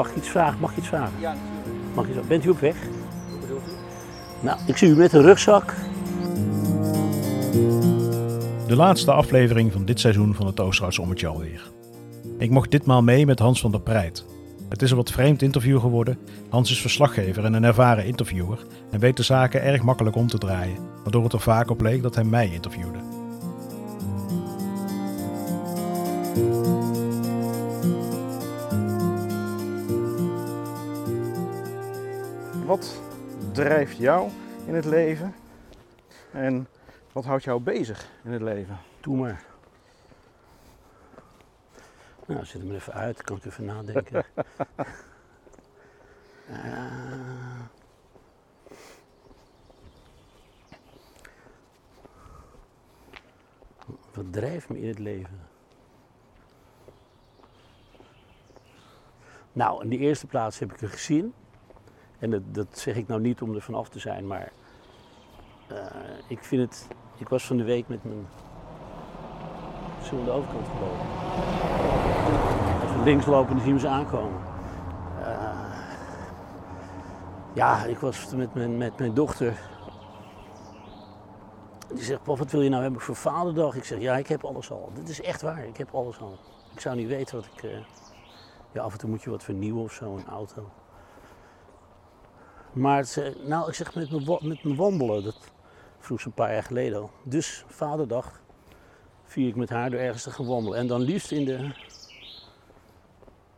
Mag 0.00 0.10
ik 0.10 0.16
iets 0.16 0.28
vragen? 0.28 0.60
Mag 0.60 0.70
ik 0.70 0.76
iets 0.76 0.88
vragen? 0.88 1.20
Ja, 1.20 1.34
natuurlijk. 1.34 1.94
Mag 1.94 2.06
je 2.06 2.12
zo? 2.12 2.20
Bent 2.28 2.44
u 2.44 2.48
op 2.48 2.60
weg? 2.60 2.76
Hoe 3.30 3.40
bedoelt 3.40 3.62
u? 3.62 3.70
Nou, 4.40 4.58
ik 4.66 4.76
zie 4.76 4.88
u 4.88 4.96
met 4.96 5.12
een 5.12 5.22
rugzak. 5.22 5.74
De 8.66 8.76
laatste 8.76 9.12
aflevering 9.12 9.72
van 9.72 9.84
dit 9.84 10.00
seizoen 10.00 10.34
van 10.34 10.46
het 10.46 10.60
Oosterhoutse 10.60 11.00
Ommetje 11.00 11.26
alweer. 11.26 11.70
Ik 12.38 12.50
mocht 12.50 12.70
ditmaal 12.70 13.02
mee 13.02 13.26
met 13.26 13.38
Hans 13.38 13.60
van 13.60 13.70
der 13.70 13.80
Preit. 13.80 14.24
Het 14.68 14.82
is 14.82 14.90
een 14.90 14.96
wat 14.96 15.10
vreemd 15.10 15.42
interview 15.42 15.80
geworden. 15.80 16.18
Hans 16.48 16.70
is 16.70 16.80
verslaggever 16.80 17.44
en 17.44 17.54
een 17.54 17.64
ervaren 17.64 18.06
interviewer 18.06 18.66
en 18.90 19.00
weet 19.00 19.16
de 19.16 19.22
zaken 19.22 19.62
erg 19.62 19.82
makkelijk 19.82 20.16
om 20.16 20.26
te 20.26 20.38
draaien, 20.38 20.78
waardoor 21.02 21.24
het 21.24 21.32
er 21.32 21.40
vaak 21.40 21.70
op 21.70 21.80
leek 21.80 22.02
dat 22.02 22.14
hij 22.14 22.24
mij 22.24 22.50
interviewde. 22.52 22.98
Wat 32.70 33.00
drijft 33.52 33.96
jou 33.96 34.30
in 34.66 34.74
het 34.74 34.84
leven? 34.84 35.34
En 36.32 36.68
wat 37.12 37.24
houdt 37.24 37.44
jou 37.44 37.60
bezig 37.60 38.10
in 38.24 38.32
het 38.32 38.42
leven? 38.42 38.78
Doe 39.00 39.16
maar. 39.16 39.44
Nou, 42.26 42.44
zet 42.44 42.60
hem 42.60 42.70
er 42.70 42.76
even 42.76 42.92
uit, 42.92 43.22
kan 43.22 43.36
ik 43.36 43.44
even 43.44 43.64
nadenken. 43.64 44.24
Eh, 46.50 47.60
wat 54.12 54.32
drijft 54.32 54.68
me 54.68 54.80
in 54.80 54.88
het 54.88 54.98
leven? 54.98 55.40
Nou, 59.52 59.82
in 59.82 59.88
de 59.88 59.96
eerste 59.96 60.26
plaats 60.26 60.58
heb 60.58 60.72
ik 60.72 60.80
een 60.80 60.88
gezin. 60.88 61.34
En 62.20 62.44
dat, 62.52 62.66
zeg 62.78 62.96
ik 62.96 63.08
nou 63.08 63.20
niet 63.20 63.42
om 63.42 63.54
er 63.54 63.62
vanaf 63.62 63.88
te 63.88 63.98
zijn, 63.98 64.26
maar 64.26 64.52
eh, 65.68 65.76
ik 66.26 66.44
vind 66.44 66.62
het. 66.62 66.88
Ik 67.16 67.28
was 67.28 67.46
van 67.46 67.56
de 67.56 67.64
week 67.64 67.88
met 67.88 68.04
mijn. 68.04 68.26
We 70.10 70.16
aan 70.16 70.24
de 70.24 70.30
overkant 70.30 70.66
gelopen? 70.68 71.06
Als 72.82 72.92
we 72.92 73.02
links 73.04 73.26
lopen, 73.26 73.54
dan 73.54 73.64
zien 73.64 73.74
we 73.74 73.80
ze 73.80 73.88
aankomen. 73.88 74.40
Eh, 75.22 75.70
ja, 77.54 77.84
ik 77.84 77.98
was 77.98 78.34
met 78.34 78.54
mijn, 78.54 78.76
met 78.76 78.98
mijn 78.98 79.14
dochter. 79.14 79.60
Die 81.88 82.04
zegt, 82.04 82.22
pap, 82.22 82.38
wat 82.38 82.50
wil 82.50 82.62
je 82.62 82.68
nou 82.68 82.82
hebben 82.82 83.00
voor 83.00 83.16
vaderdag? 83.16 83.74
Ik 83.74 83.84
zeg, 83.84 84.00
ja, 84.00 84.16
ik 84.16 84.26
heb 84.26 84.44
alles 84.44 84.70
al. 84.70 84.90
Dit 84.94 85.08
is 85.08 85.20
echt 85.20 85.42
waar, 85.42 85.64
ik 85.64 85.76
heb 85.76 85.94
alles 85.94 86.20
al. 86.20 86.38
Ik 86.72 86.80
zou 86.80 86.96
niet 86.96 87.08
weten 87.08 87.36
wat 87.36 87.46
ik... 87.54 87.62
eh, 87.62 87.78
ja, 88.72 88.82
af 88.82 88.92
en 88.92 88.98
toe 88.98 89.10
moet 89.10 89.22
je 89.22 89.30
wat 89.30 89.42
vernieuwen 89.42 89.82
of 89.82 89.92
zo, 89.92 90.16
een 90.16 90.26
auto. 90.26 90.70
Maar 92.72 93.06
nou, 93.44 93.68
ik 93.68 93.74
zeg 93.74 93.94
met 93.94 94.10
mijn, 94.10 94.58
met 94.62 94.76
wandelen, 94.76 95.24
dat 95.24 95.38
vroeg 95.98 96.20
ze 96.20 96.26
een 96.26 96.32
paar 96.32 96.52
jaar 96.52 96.62
geleden 96.62 97.00
al. 97.00 97.10
Dus 97.22 97.64
vaderdag 97.66 98.40
vier 99.24 99.48
ik 99.48 99.56
met 99.56 99.70
haar 99.70 99.90
door 99.90 100.00
ergens 100.00 100.22
te 100.22 100.30
gaan 100.30 100.46
wandelen. 100.46 100.78
En 100.78 100.86
dan 100.86 101.00
liefst 101.00 101.30
in 101.30 101.44
de 101.44 101.70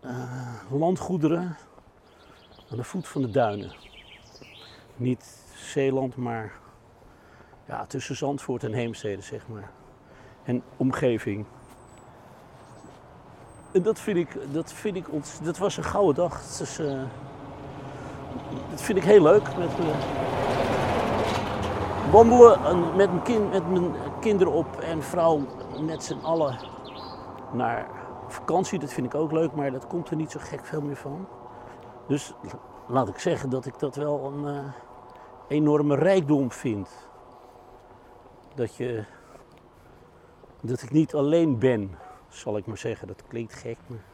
eh, 0.00 0.54
landgoederen 0.70 1.56
aan 2.70 2.76
de 2.76 2.84
voet 2.84 3.08
van 3.08 3.22
de 3.22 3.30
duinen. 3.30 3.72
Niet 4.96 5.44
Zeeland, 5.54 6.16
maar 6.16 6.52
ja, 7.66 7.86
tussen 7.86 8.16
Zandvoort 8.16 8.64
en 8.64 8.72
Heemstede, 8.72 9.22
zeg 9.22 9.48
maar. 9.48 9.70
En 10.44 10.62
omgeving. 10.76 11.46
En 13.72 13.82
dat 13.82 14.00
vind 14.00 14.16
ik, 14.16 14.36
dat 14.52 14.72
vind 14.72 14.96
ik 14.96 15.12
ons, 15.12 15.40
dat 15.42 15.58
was 15.58 15.76
een 15.76 15.84
gouden 15.84 16.14
dag. 16.14 16.60
Eh, 16.78 17.02
dat 18.70 18.80
vind 18.80 18.98
ik 18.98 19.04
heel 19.04 19.22
leuk. 19.22 19.56
Met, 19.56 19.70
eh, 19.78 19.86
wandelen 22.10 22.64
en 22.64 22.96
met 22.96 23.10
mijn, 23.10 23.22
kind, 23.22 23.50
met 23.50 23.70
mijn 23.70 23.92
kinderen 24.20 24.52
op 24.52 24.80
en 24.80 25.02
vrouw 25.02 25.40
met 25.80 26.04
z'n 26.04 26.18
allen 26.22 26.58
naar 27.52 27.86
vakantie. 28.28 28.78
Dat 28.78 28.92
vind 28.92 29.06
ik 29.06 29.14
ook 29.14 29.32
leuk, 29.32 29.52
maar 29.52 29.70
dat 29.72 29.86
komt 29.86 30.10
er 30.10 30.16
niet 30.16 30.30
zo 30.30 30.40
gek 30.42 30.64
veel 30.64 30.82
meer 30.82 30.96
van. 30.96 31.26
Dus 32.08 32.34
laat 32.88 33.08
ik 33.08 33.18
zeggen 33.18 33.50
dat 33.50 33.66
ik 33.66 33.78
dat 33.78 33.96
wel 33.96 34.24
een 34.24 34.46
eh, 34.46 34.72
enorme 35.48 35.94
rijkdom 35.94 36.52
vind. 36.52 37.08
Dat, 38.54 38.76
je, 38.76 39.04
dat 40.60 40.82
ik 40.82 40.90
niet 40.90 41.14
alleen 41.14 41.58
ben, 41.58 41.98
zal 42.28 42.56
ik 42.56 42.66
maar 42.66 42.78
zeggen. 42.78 43.06
Dat 43.06 43.22
klinkt 43.28 43.54
gek, 43.54 43.78
maar 43.86 44.04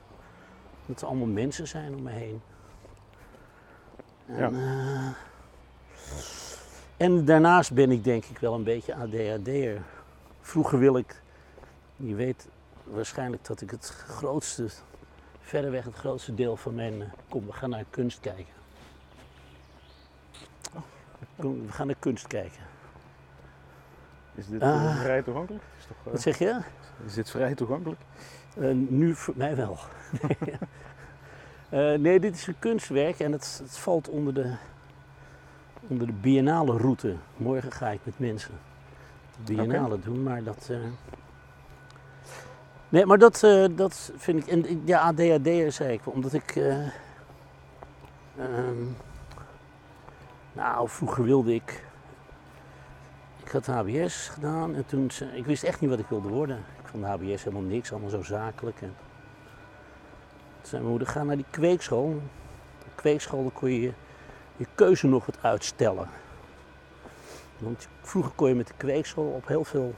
dat 0.87 1.01
er 1.01 1.07
allemaal 1.07 1.27
mensen 1.27 1.69
zijn 1.69 1.95
om 1.95 2.03
me 2.03 2.11
heen. 2.11 2.41
En, 4.29 4.55
eh, 4.55 5.09
en 6.97 7.25
daarnaast 7.25 7.73
ben 7.73 7.91
ik 7.91 8.05
denk 8.05 8.25
ik 8.25 8.39
wel 8.39 8.55
een 8.55 8.65
beetje 8.65 8.95
ADHD'er. 8.95 9.83
Vroeger 10.41 10.79
wil 10.79 10.97
ik, 10.97 11.23
je 11.97 12.15
weet 12.15 12.49
waarschijnlijk 12.85 13.45
dat 13.45 13.61
ik 13.61 13.71
het 13.71 13.89
grootste, 14.09 14.69
verreweg 15.41 15.85
het 15.85 15.95
grootste 15.95 16.35
deel 16.35 16.57
van 16.57 16.75
mijn, 16.75 17.03
eh, 17.03 17.09
kom 17.29 17.47
we 17.47 17.53
gaan 17.53 17.71
naar 17.71 17.85
kunst 17.91 18.21
kijken. 18.21 18.57
Kom, 21.39 21.67
we 21.67 21.73
gaan 21.73 21.87
naar 21.87 21.97
kunst 21.99 22.27
kijken. 22.27 22.63
Is 24.35 24.47
dit 24.49 24.63
Ah. 24.63 24.85
eh, 24.85 25.01
vrij 25.01 25.23
toegankelijk? 25.23 25.65
Is, 25.79 25.85
toch, 25.87 25.97
Wat 26.13 26.21
zeg 26.21 26.39
je? 26.39 26.61
is 27.07 27.15
dit 27.15 27.31
vrij 27.31 27.55
toegankelijk? 27.55 28.01
Nu 28.89 29.15
voor 29.15 29.35
mij 29.37 29.57
wel. 29.57 29.79
Eh, 31.69 31.95
nee, 31.95 32.21
dit 32.21 32.35
is 32.35 32.47
een 32.47 32.59
kunstwerk 32.59 33.21
en 33.21 33.33
het, 33.33 33.61
het 33.63 33.79
valt 33.79 34.09
onder 34.09 34.35
de, 34.35 34.55
onder 35.87 36.07
de 36.07 36.13
biennale 36.13 36.77
route. 36.77 37.15
Morgen 37.37 37.73
ga 37.73 37.89
ik 37.89 38.01
met 38.03 38.19
mensen 38.19 38.55
de 39.45 39.55
biennale 39.55 40.01
doen, 40.01 40.23
maar 40.23 40.43
dat... 40.43 40.69
eh, 40.71 40.79
Nee, 42.89 43.07
maar 43.07 43.19
dat, 43.19 43.43
eh, 43.43 43.65
dat 43.71 44.13
vind 44.17 44.39
ik... 44.39 44.47
En 44.47 44.83
ja, 44.85 45.01
ADHD'er 45.01 45.73
zei 45.73 45.93
ik, 45.93 46.01
omdat 46.05 46.33
ik... 46.33 46.57
ehm, 46.57 46.87
nou, 50.53 50.89
vroeger 50.89 51.25
wilde 51.25 51.55
ik... 51.55 51.85
Ik 53.45 53.51
had 53.51 53.67
HBS 53.67 54.29
gedaan 54.29 54.75
en 54.75 54.87
toen... 54.87 55.11
Ik 55.35 55.47
wist 55.47 55.63
echt 55.63 55.81
niet 55.81 55.91
wat 55.91 55.99
ik 55.99 56.07
wilde 56.09 56.29
worden. 56.29 56.57
Ik 56.57 56.87
vond 56.87 57.05
HBS 57.05 57.45
helemaal 57.45 57.69
niks, 57.69 57.91
allemaal 57.93 58.11
zo 58.11 58.23
zakelijk. 58.23 58.81
En 58.83 58.95
zei 60.69 60.81
mijn 60.83 60.91
moeder, 60.91 61.09
ga 61.09 61.23
naar 61.23 61.37
die 61.37 61.45
kweekschool. 61.51 62.23
De 62.79 62.91
kweekschool, 62.95 63.43
dan 63.43 63.53
kon 63.53 63.71
je 63.71 63.81
je- 64.57 64.67
keuze 64.75 65.07
nog 65.07 65.27
wat 65.27 65.39
uitstellen. 65.43 66.09
Want 67.59 67.89
vroeger 68.03 68.33
kon 68.35 68.49
je 68.49 68.55
met 68.55 68.67
de 68.67 68.75
kweekschool 68.77 69.33
op 69.33 69.47
heel 69.47 69.65
veel 69.65 69.95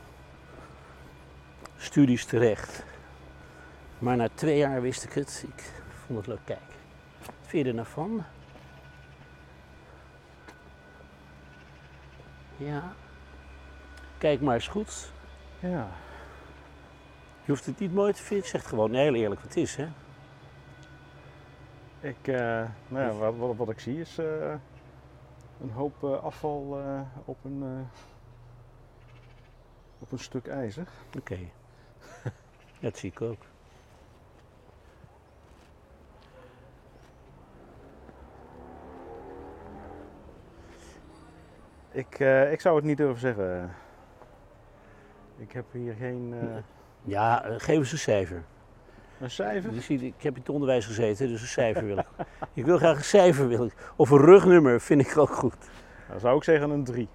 studies 1.76 2.24
terecht. 2.24 2.84
Maar 3.98 4.16
na 4.16 4.28
twee 4.34 4.56
jaar 4.58 4.82
wist 4.82 5.04
ik 5.04 5.12
het. 5.12 5.44
Ik 5.56 5.72
vond 6.06 6.18
het 6.18 6.26
leuk. 6.28 6.38
Kijk, 6.44 6.58
wat 7.26 7.34
vind 7.46 7.62
je 7.64 7.68
er 7.68 7.74
nou 7.74 7.86
van? 7.86 8.24
Ja. 12.56 12.92
Kijk 14.18 14.40
maar 14.40 14.54
eens 14.54 14.68
goed. 14.68 15.10
Ja. 15.58 15.88
Je 17.44 17.50
hoeft 17.52 17.66
het 17.66 17.78
niet 17.78 17.94
mooi 17.94 18.12
te 18.12 18.22
vinden. 18.22 18.44
Ik 18.46 18.50
zeg 18.50 18.68
gewoon 18.68 18.94
heel 18.94 19.14
eerlijk 19.14 19.40
wat 19.40 19.48
het 19.54 19.56
is, 19.62 19.76
hè? 19.76 19.88
Ik, 22.00 22.28
eh, 22.28 22.64
nou 22.88 23.04
ja, 23.04 23.12
wat, 23.12 23.36
wat, 23.36 23.56
wat 23.56 23.70
ik 23.70 23.80
zie 23.80 24.00
is 24.00 24.18
eh, 24.18 24.54
een 25.60 25.70
hoop 25.70 26.04
eh, 26.04 26.22
afval 26.22 26.82
op, 27.24 27.44
een, 27.44 27.88
op 29.98 30.12
een 30.12 30.18
stuk 30.18 30.46
ijzer. 30.46 30.88
Oké. 31.18 31.38
dat 32.80 32.96
zie 32.98 33.10
ik 33.10 33.20
ook. 33.20 33.42
Ik, 41.92 42.20
eh, 42.20 42.52
ik 42.52 42.60
zou 42.60 42.76
het 42.76 42.84
niet 42.84 42.96
durven 42.96 43.20
zeggen. 43.20 43.70
Ik 45.36 45.52
heb 45.52 45.64
hier 45.72 45.94
geen 45.94 46.34
Ja, 47.02 47.44
geef 47.56 47.76
eens 47.76 47.92
een 47.92 47.98
cijfer. 47.98 48.44
Een 49.20 49.30
cijfer. 49.30 49.74
Je 49.74 49.80
ziet, 49.80 50.02
ik 50.02 50.14
heb 50.22 50.34
in 50.34 50.40
het 50.40 50.50
onderwijs 50.50 50.86
gezeten, 50.86 51.28
dus 51.28 51.40
een 51.40 51.46
cijfer 51.46 51.84
wil 51.84 51.98
ik. 51.98 52.06
ik 52.52 52.64
wil 52.64 52.78
graag 52.78 52.96
een 52.96 53.04
cijfer. 53.04 53.48
Wil 53.48 53.64
ik. 53.64 53.74
Of 53.96 54.10
een 54.10 54.18
rugnummer 54.18 54.80
vind 54.80 55.00
ik 55.00 55.18
ook 55.18 55.34
goed. 55.34 55.54
Dan 56.08 56.20
zou 56.20 56.36
ik 56.36 56.44
zeggen 56.44 56.70
een 56.70 56.84
3. 56.84 57.08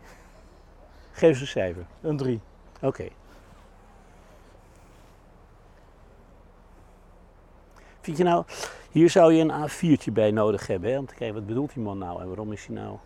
Geef 1.11 1.29
eens 1.29 1.41
een 1.41 1.47
cijfer. 1.47 1.85
Een 2.01 2.17
3. 2.17 2.41
Oké. 2.81 3.07
Vind 8.01 8.17
je 8.17 8.23
nou, 8.23 8.45
hier 8.91 9.09
zou 9.09 9.33
je 9.33 9.43
een 9.43 9.69
A4'tje 9.69 10.11
bij 10.13 10.31
nodig 10.31 10.67
hebben, 10.67 10.91
hè? 10.91 10.97
om 10.97 11.05
te 11.05 11.15
kijken 11.15 11.35
wat 11.35 11.45
bedoelt 11.45 11.73
die 11.73 11.83
man 11.83 11.97
nou 11.97 12.21
en 12.21 12.27
waarom 12.27 12.51
is 12.51 12.65
hij 12.65 12.75
nou... 12.75 12.97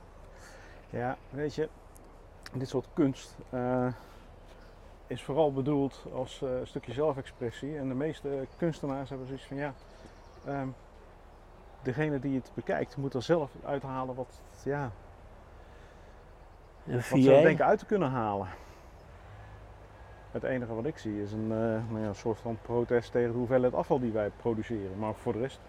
Ja, 0.89 1.17
weet 1.29 1.55
je, 1.55 1.69
dit 2.53 2.69
soort 2.69 2.87
kunst 2.93 3.35
eh, 3.49 3.87
is 5.09 5.23
vooral 5.23 5.53
bedoeld 5.53 6.05
als 6.13 6.41
eh, 6.41 6.49
stukje 6.63 6.93
zelfexpressie. 6.93 7.77
En 7.77 7.87
de 7.87 7.93
meeste 7.93 8.47
kunstenaars 8.57 9.09
hebben 9.09 9.27
zoiets 9.27 9.45
van 9.45 9.57
ja, 9.57 9.73
ehm, 10.45 10.67
degene 11.81 12.19
die 12.19 12.35
het 12.35 12.51
bekijkt 12.53 12.97
moet 12.97 13.13
er 13.13 13.23
zelf 13.23 13.51
uithalen 13.65 14.15
wat, 14.15 14.41
ja, 14.63 14.91
wat 16.83 17.03
ze 17.03 17.19
denken 17.19 17.65
uit 17.65 17.79
te 17.79 17.85
kunnen 17.85 18.09
halen. 18.09 18.47
Het 20.31 20.43
enige 20.43 20.73
wat 20.73 20.85
ik 20.85 20.97
zie 20.97 21.21
is 21.21 21.31
een, 21.31 21.51
eh, 21.51 21.89
nou 21.89 21.99
ja, 21.99 22.07
een 22.07 22.15
soort 22.15 22.39
van 22.39 22.57
protest 22.61 23.11
tegen 23.11 23.31
de 23.31 23.37
hoeveelheid 23.37 23.73
afval 23.73 23.99
die 23.99 24.11
wij 24.11 24.29
produceren. 24.29 24.99
Maar 24.99 25.13
voor 25.13 25.33
de 25.33 25.39
rest, 25.39 25.59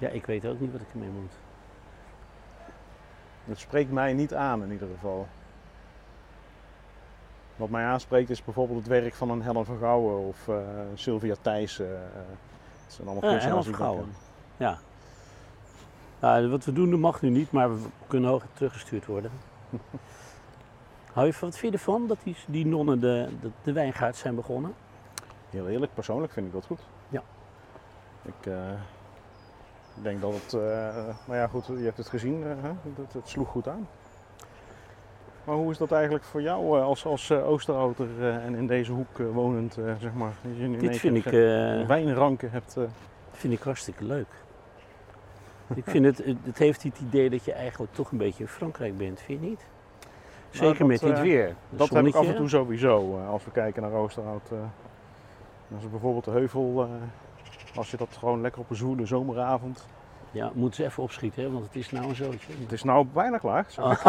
Ja, 0.00 0.08
ik 0.08 0.26
weet 0.26 0.46
ook 0.46 0.60
niet 0.60 0.72
wat 0.72 0.80
ik 0.80 0.92
ermee 0.92 1.08
moet. 1.08 1.32
Het 3.44 3.58
spreekt 3.58 3.90
mij 3.92 4.12
niet 4.12 4.34
aan 4.34 4.62
in 4.62 4.70
ieder 4.72 4.88
geval. 4.94 5.26
Wat 7.56 7.68
mij 7.68 7.84
aanspreekt 7.84 8.30
is 8.30 8.44
bijvoorbeeld 8.44 8.78
het 8.78 8.88
werk 8.88 9.14
van 9.14 9.30
een 9.30 9.42
Helen 9.42 9.64
van 9.64 9.78
Gouwen 9.78 10.26
of 10.26 10.48
eh, 10.48 10.56
Sylvia 10.94 11.34
Thijssen. 11.40 11.94
eh, 11.96 12.00
dat 12.84 12.94
zijn 12.94 13.08
allemaal 13.08 13.30
Ja, 13.30 13.30
kunstenaars 13.30 13.44
Helen 13.44 13.62
die 13.62 13.74
van 13.74 13.86
Gouwen. 13.86 14.14
Ja. 14.56 14.78
Nou, 16.20 16.48
wat 16.48 16.64
we 16.64 16.72
doen, 16.72 16.90
dat 16.90 16.98
mag 16.98 17.22
nu 17.22 17.30
niet, 17.30 17.50
maar 17.52 17.74
we 17.74 17.88
kunnen 18.06 18.30
hoger 18.30 18.48
teruggestuurd 18.52 19.06
worden. 19.06 19.30
Hou 21.12 21.26
je 21.26 21.32
van, 21.32 21.48
wat 21.48 21.58
vind 21.58 21.72
je 21.72 21.78
ervan 21.78 22.06
dat 22.06 22.18
die, 22.22 22.36
die 22.46 22.66
nonnen 22.66 23.00
de, 23.00 23.28
de, 23.40 23.50
de 23.62 23.72
wijngaard 23.72 24.16
zijn 24.16 24.34
begonnen? 24.34 24.74
Heel 25.50 25.68
eerlijk, 25.68 25.94
persoonlijk 25.94 26.32
vind 26.32 26.46
ik 26.46 26.52
dat 26.52 26.64
goed. 26.66 26.80
Ja. 27.08 27.22
Ik 28.22 28.52
eh, 30.00 30.04
denk 30.04 30.20
dat 30.20 30.32
het, 30.34 30.52
eh, 30.52 30.60
nou 31.26 31.38
ja 31.38 31.46
goed, 31.46 31.66
je 31.66 31.84
hebt 31.84 31.96
het 31.96 32.08
gezien, 32.08 32.42
eh, 32.42 32.48
hè? 32.62 32.68
Het, 33.02 33.12
het 33.12 33.28
sloeg 33.28 33.48
goed 33.48 33.68
aan. 33.68 33.88
Maar 35.44 35.56
hoe 35.56 35.70
is 35.70 35.78
dat 35.78 35.92
eigenlijk 35.92 36.24
voor 36.24 36.42
jou 36.42 36.78
eh, 36.78 36.84
als, 36.84 37.06
als 37.06 37.30
eh, 37.30 37.48
Oosterouter 37.48 38.06
eh, 38.20 38.44
en 38.44 38.54
in 38.54 38.66
deze 38.66 38.92
hoek 38.92 39.18
eh, 39.18 39.26
wonend, 39.32 39.76
eh, 39.78 39.84
zeg 40.00 40.12
maar? 40.14 40.32
Dat 40.42 40.56
je 40.56 40.76
Dit 40.76 40.96
vind 40.96 41.16
ik, 41.16 41.26
eh, 41.26 41.32
wijnranken 41.86 42.50
hebt. 42.50 42.76
eh, 42.76 42.82
vind 43.30 43.52
ik 43.52 43.60
hartstikke 43.62 44.04
leuk. 44.04 44.26
ik 45.74 45.84
vind 45.86 46.04
het, 46.04 46.18
het 46.18 46.36
het 46.44 46.58
heeft 46.58 46.82
het 46.82 46.98
idee 46.98 47.30
dat 47.30 47.44
je 47.44 47.52
eigenlijk 47.52 47.92
toch 47.94 48.10
een 48.10 48.18
beetje 48.18 48.42
in 48.42 48.48
Frankrijk 48.48 48.96
bent, 48.98 49.20
vind 49.20 49.40
je 49.42 49.48
niet? 49.48 49.64
Nou, 50.52 50.64
Zeker 50.64 50.78
dat, 50.78 50.88
met 50.88 51.00
dit 51.00 51.10
eh, 51.16 51.20
weer. 51.22 51.54
Dat 51.70 51.88
heb 51.88 52.06
ik 52.06 52.14
af 52.14 52.26
en 52.26 52.36
toe 52.36 52.48
sowieso, 52.48 53.18
eh, 53.18 53.28
als 53.28 53.44
we 53.44 53.50
kijken 53.50 53.82
naar 53.82 53.92
Oosterhout. 53.92 54.50
eh. 54.52 54.58
als 55.74 55.82
we 55.82 55.88
bijvoorbeeld 55.88 56.24
de 56.24 56.30
heuvel, 56.30 56.82
eh, 56.82 56.88
als 57.74 57.90
je 57.90 57.96
dat 57.96 58.16
gewoon 58.18 58.40
lekker 58.40 58.60
op 58.60 58.70
een 58.70 58.76
zoele 58.76 59.06
zomeravond. 59.06 59.86
Ja, 60.32 60.50
moeten 60.54 60.74
ze 60.82 60.84
even 60.84 61.02
opschieten, 61.02 61.42
hè, 61.42 61.50
want 61.50 61.64
het 61.64 61.74
is 61.76 61.90
nou 61.90 62.08
een 62.08 62.14
zootje. 62.14 62.52
Het 62.60 62.72
is 62.72 62.82
nou 62.82 63.06
bijna 63.12 63.38
klaar. 63.38 63.66
Oh, 63.78 64.06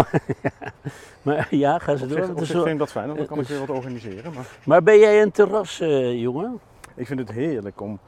maar 1.22 1.48
ja, 1.56 1.80
ga 1.80 1.96
ze 1.96 2.04
Op 2.04 2.10
door. 2.10 2.46
zich, 2.46 2.56
op 2.56 2.62
vind 2.62 2.68
ik 2.68 2.78
dat 2.78 2.92
fijn, 2.92 3.06
want 3.06 3.18
dan 3.18 3.28
kan 3.28 3.40
ik 3.40 3.48
weer 3.48 3.60
wat 3.60 3.70
organiseren. 3.70 4.34
Maar 4.34 4.46
Maar 4.66 4.84
ben 4.84 5.00
jij 5.00 5.22
een 5.22 5.32
terrasjongen? 5.32 6.60
ik 6.96 7.08
vind 7.08 7.20
het 7.20 7.32
heerlijk 7.32 7.82
om. 7.82 8.00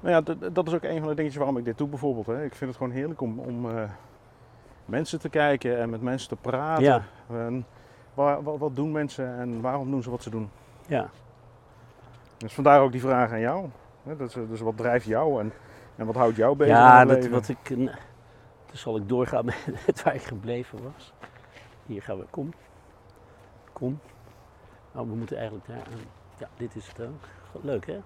Nou 0.00 0.14
ja, 0.14 0.20
dat, 0.20 0.54
dat 0.54 0.66
is 0.66 0.74
ook 0.74 0.82
een 0.82 0.98
van 0.98 1.08
de 1.08 1.14
dingetjes 1.14 1.36
waarom 1.36 1.56
ik 1.56 1.64
dit 1.64 1.78
doe 1.78 1.88
bijvoorbeeld. 1.88 2.26
Hè. 2.26 2.44
Ik 2.44 2.54
vind 2.54 2.70
het 2.70 2.78
gewoon 2.78 2.92
heerlijk 2.92 3.20
om, 3.20 3.38
om 3.38 3.70
eh, 3.70 3.82
mensen 4.84 5.20
te 5.20 5.28
kijken 5.28 5.78
en 5.78 5.90
met 5.90 6.02
mensen 6.02 6.28
te 6.28 6.36
praten. 6.36 6.84
Ja. 6.84 7.02
En 7.30 7.66
waar, 8.14 8.42
wat, 8.42 8.58
wat 8.58 8.76
doen 8.76 8.92
mensen 8.92 9.38
en 9.38 9.60
waarom 9.60 9.90
doen 9.90 10.02
ze 10.02 10.10
wat 10.10 10.22
ze 10.22 10.30
doen? 10.30 10.50
Ja. 10.86 11.08
Dus 12.36 12.52
vandaar 12.52 12.80
ook 12.80 12.92
die 12.92 13.00
vraag 13.00 13.32
aan 13.32 13.40
jou. 13.40 13.66
Hè, 14.02 14.16
Dus, 14.16 14.32
dus 14.32 14.60
wat 14.60 14.76
drijft 14.76 15.06
jou 15.06 15.40
en, 15.40 15.52
en 15.96 16.06
wat 16.06 16.14
houdt 16.14 16.36
jou 16.36 16.56
bezig? 16.56 16.74
Ja, 16.74 17.04
dat, 17.04 17.26
wat 17.26 17.48
ik, 17.48 17.68
dan 17.68 17.90
zal 18.72 18.96
ik 18.96 19.08
doorgaan 19.08 19.44
met 19.86 20.02
waar 20.02 20.14
ik 20.14 20.22
gebleven 20.22 20.82
was. 20.82 21.12
Hier 21.86 22.02
gaan 22.02 22.18
we, 22.18 22.24
kom. 22.30 22.52
Kom. 23.72 24.00
Nou, 24.92 25.08
we 25.08 25.14
moeten 25.14 25.36
eigenlijk 25.36 25.66
daar 25.66 25.76
aan. 25.76 26.00
Ja, 26.38 26.48
dit 26.56 26.76
is 26.76 26.86
het 26.86 27.00
ook. 27.00 27.28
Leuk 27.62 27.86
hè? 27.86 28.00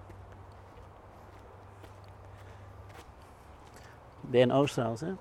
Ben 4.21 4.41
in 4.41 4.51
Oosterhout 4.51 4.99
hè? 4.99 5.13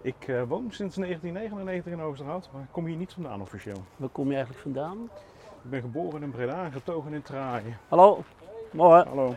Ik 0.00 0.28
eh, 0.28 0.42
woon 0.42 0.66
sinds 0.70 0.96
1999 0.96 1.92
in 1.92 2.00
Oosterhout, 2.00 2.48
maar 2.52 2.62
ik 2.62 2.68
kom 2.70 2.86
hier 2.86 2.96
niet 2.96 3.12
vandaan 3.12 3.40
officieel. 3.40 3.84
Waar 3.96 4.08
kom 4.08 4.26
je 4.26 4.34
eigenlijk 4.34 4.62
vandaan? 4.62 4.98
Ik 5.62 5.70
ben 5.70 5.80
geboren 5.80 6.22
in 6.22 6.30
Breda 6.30 6.64
en 6.64 6.72
getogen 6.72 7.12
in 7.12 7.22
Traaien. 7.22 7.78
Hallo? 7.88 8.22
Mooi. 8.72 9.04
Hallo. 9.04 9.34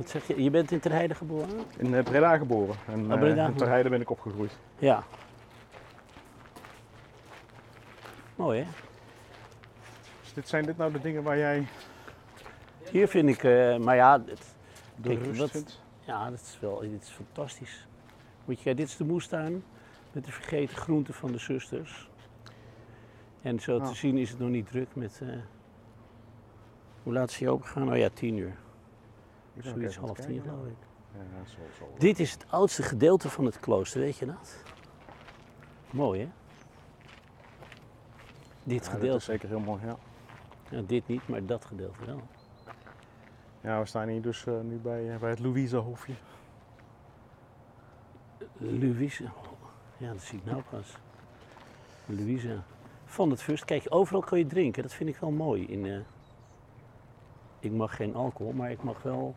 Wat 0.00 0.08
zeg 0.10 0.26
je? 0.26 0.42
Je 0.42 0.50
bent 0.50 0.70
in 0.70 0.80
Ter 0.80 0.92
Heide 0.92 1.14
geboren? 1.14 1.64
In 1.76 1.94
eh, 1.94 2.04
Breda 2.04 2.36
geboren 2.36 2.74
en 2.86 3.04
Oh, 3.04 3.12
eh, 3.12 3.18
Breda 3.18 3.46
in 3.46 3.54
Ter 3.54 3.68
Heide 3.68 3.88
ben 3.88 4.00
ik 4.00 4.10
opgegroeid. 4.10 4.58
Ja. 4.78 5.04
Mooi 8.36 8.58
hè? 8.60 8.66
Dus 10.20 10.32
dit, 10.32 10.48
zijn 10.48 10.64
dit 10.64 10.76
nou 10.76 10.92
de 10.92 11.00
dingen 11.00 11.22
waar 11.22 11.38
jij 11.38 11.66
Hier 12.90 13.08
vind 13.08 13.28
ik, 13.28 13.44
eh, 13.44 13.76
maar 13.76 13.96
ja, 13.96 14.22
het, 14.26 14.54
de 14.96 15.08
Kijk, 15.08 15.24
rust 15.24 15.50
vindt? 15.50 15.82
Ja, 16.00 16.30
dat 16.30 16.40
is 16.40 16.58
wel 16.60 16.78
dit 16.80 17.02
is 17.02 17.08
fantastisch. 17.10 17.86
Moet 18.44 18.60
je 18.60 18.74
dit 18.74 18.88
is 18.88 18.96
de 18.96 19.04
moestuin 19.04 19.64
met 20.12 20.24
de 20.24 20.32
vergeten 20.32 20.76
groenten 20.76 21.14
van 21.14 21.32
de 21.32 21.38
zusters. 21.38 22.08
En 23.42 23.60
zo 23.60 23.76
Oh. 23.76 23.86
te 23.86 23.94
zien 23.94 24.18
is 24.18 24.30
het 24.30 24.38
nog 24.38 24.48
niet 24.48 24.66
druk 24.66 24.88
met. 24.94 25.22
hoe 27.02 27.12
laat 27.12 27.30
is 27.30 27.38
hij 27.38 27.48
open 27.48 27.66
gaan? 27.68 27.90
Oh 27.90 27.96
ja, 27.96 28.08
tien 28.14 28.36
uur. 28.36 28.56
Zoiets 29.64 29.96
half 29.96 30.18
tien 30.18 30.40
geloof 30.42 30.66
ik. 30.66 30.76
Ja, 31.14 31.44
zo, 31.46 31.58
zo. 31.78 31.92
Dit 31.98 32.18
is 32.18 32.32
het 32.32 32.46
oudste 32.50 32.82
gedeelte 32.82 33.28
van 33.30 33.44
het 33.44 33.60
klooster, 33.60 34.00
weet 34.00 34.16
je 34.16 34.26
dat? 34.26 34.56
Mooi 35.90 36.20
hè? 36.20 36.28
Dit 38.62 38.84
Ja, 38.84 38.90
dat 38.90 38.94
gedeelte. 39.00 39.16
is 39.16 39.24
zeker 39.24 39.48
heel 39.48 39.60
mooi, 39.60 39.80
ja. 39.84 39.96
Ja, 40.70 40.80
dit 40.86 41.06
niet, 41.08 41.28
maar 41.28 41.46
dat 41.46 41.64
gedeelte 41.64 42.04
wel. 42.06 42.20
Ja, 43.60 43.78
we 43.80 43.86
staan 43.86 44.08
hier 44.08 44.22
dus 44.22 44.46
eh, 44.46 44.60
nu 44.60 44.76
bij, 44.76 45.12
eh, 45.12 45.18
bij 45.18 45.30
het 45.30 45.38
Louisa 45.38 45.78
Hofje. 45.78 46.14
Louise. 48.56 49.24
Ja, 49.96 50.12
dat 50.12 50.22
zie 50.22 50.38
ik 50.38 50.44
nou 50.44 50.62
pas. 50.70 50.96
Louise. 52.06 52.58
Van 53.04 53.30
het 53.30 53.42
Fust. 53.42 53.64
Kijk, 53.64 53.86
overal 53.88 54.20
kan 54.20 54.38
je 54.38 54.46
drinken. 54.46 54.82
Dat 54.82 54.92
vind 54.92 55.08
ik 55.10 55.16
wel 55.16 55.30
mooi. 55.30 55.66
In, 55.66 55.86
eh, 55.86 55.98
ik 57.58 57.72
mag 57.72 57.96
geen 57.96 58.14
alcohol, 58.14 58.52
maar 58.52 58.70
ik 58.70 58.82
mag 58.82 59.02
wel. 59.02 59.34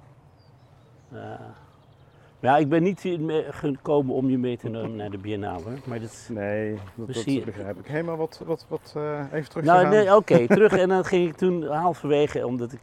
Maar 1.14 2.52
ja, 2.52 2.58
ik 2.58 2.70
ben 2.70 2.84
niet 2.84 3.10
gekomen 3.50 4.16
om 4.16 4.30
je 4.30 4.38
mee 4.38 4.58
te 4.58 4.70
nemen 4.70 4.96
naar 4.96 5.10
de 5.10 5.18
Biennale. 5.18 5.72
Maar 5.84 6.00
dat, 6.00 6.28
Nee, 6.30 6.80
dat, 6.96 7.08
begrijp 7.46 7.80
ik. 7.80 7.88
Hé, 7.88 8.04
maar 8.04 8.18
wat, 8.18 8.42
wat, 8.46 8.66
wat 8.70 8.94
eh, 8.96 9.20
even 9.32 9.50
terug 9.50 9.66
te 9.66 9.72
nou, 9.72 9.88
nee, 9.88 10.16
oké, 10.16 10.48
terug. 10.48 10.72
En 10.78 10.90
dan 10.90 11.06
ging 11.06 11.30
ik 11.30 11.36
toen 11.36 11.64
halverwege, 11.68 12.48
omdat 12.48 12.72
ik 12.72 12.80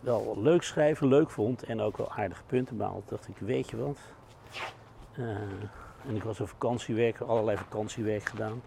wel 0.00 0.38
leuk 0.42 0.62
schrijven 0.62 1.08
leuk 1.08 1.30
vond 1.30 1.62
en 1.62 1.80
ook 1.80 1.96
wel 1.96 2.12
aardige 2.12 2.42
punten 2.46 2.76
behaalde, 2.76 3.02
dacht 3.08 3.28
ik, 3.28 3.36
weet 3.38 3.70
je 3.70 3.76
wat? 3.76 3.98
Eh, 5.12 5.24
en 6.08 6.16
ik 6.16 6.22
was 6.22 6.38
een 6.38 6.48
vakantiewerker, 6.48 7.26
allerlei 7.26 7.56
vakantiewerk 7.56 8.24
gedaan. 8.24 8.62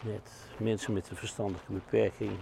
Met 0.00 0.30
mensen 0.56 0.92
met 0.92 1.10
een 1.10 1.16
verstandelijke 1.16 1.72
beperking. 1.72 2.32